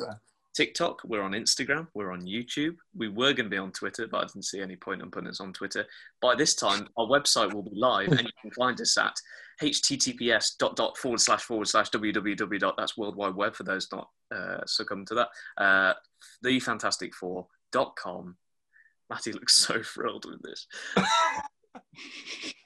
TikTok, 0.55 1.01
we're 1.05 1.23
on 1.23 1.33
Instagram, 1.33 1.87
we're 1.95 2.13
on 2.13 2.23
YouTube. 2.23 2.77
We 2.95 3.09
were 3.09 3.33
going 3.33 3.47
to 3.47 3.51
be 3.51 3.57
on 3.57 3.73
Twitter, 3.73 4.07
but 4.07 4.19
I 4.19 4.27
didn't 4.27 4.45
see 4.45 4.61
any 4.61 4.77
point 4.77 5.01
in 5.01 5.11
putting 5.11 5.31
us 5.31 5.41
on 5.41 5.53
Twitter. 5.53 5.87
By 6.21 6.35
this 6.35 6.55
time, 6.55 6.89
our 6.99 7.07
website 7.07 7.53
will 7.53 7.63
be 7.63 7.75
live, 7.75 8.09
and 8.09 8.21
you 8.21 8.31
can 8.41 8.51
find 8.51 8.81
us 8.81 8.99
at 8.99 9.15
https 9.63 10.59
dot 10.59 10.77
dot 10.77 10.99
forward 10.99 11.21
slash 11.21 11.43
forward 11.43 11.69
slash 11.69 11.91
www 11.91 12.59
dot 12.59 12.75
that's 12.77 12.99
World 12.99 13.17
Wide 13.17 13.35
Web 13.35 13.55
for 13.55 13.63
those 13.65 13.87
not 13.93 14.09
uh, 14.35 14.59
succumb 14.67 15.05
to 15.07 15.15
that. 15.15 15.29
Uh, 15.57 15.95
thefantastic4.com. 16.45 18.37
Matty 19.09 19.33
looks 19.33 19.55
so 19.67 19.83
thrilled 19.83 20.27
with 20.27 20.43
this. 20.43 20.67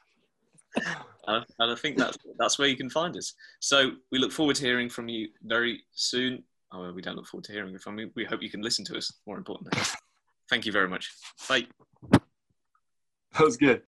Uh, 1.26 1.40
and 1.58 1.72
I 1.72 1.74
think 1.74 1.96
that's 1.96 2.18
that's 2.38 2.58
where 2.58 2.68
you 2.68 2.76
can 2.76 2.90
find 2.90 3.16
us. 3.16 3.34
So 3.60 3.92
we 4.12 4.18
look 4.18 4.32
forward 4.32 4.56
to 4.56 4.64
hearing 4.64 4.88
from 4.88 5.08
you 5.08 5.28
very 5.42 5.82
soon. 5.92 6.44
Oh, 6.72 6.82
well, 6.82 6.94
we 6.94 7.02
don't 7.02 7.16
look 7.16 7.26
forward 7.26 7.44
to 7.44 7.52
hearing 7.52 7.76
from 7.78 7.98
you. 7.98 8.10
We 8.14 8.24
hope 8.24 8.42
you 8.42 8.50
can 8.50 8.62
listen 8.62 8.84
to 8.86 8.96
us. 8.96 9.12
More 9.26 9.36
importantly, 9.36 9.80
thank 10.48 10.66
you 10.66 10.72
very 10.72 10.88
much. 10.88 11.10
Bye. 11.48 11.66
That 12.12 13.44
was 13.44 13.56
good. 13.56 13.82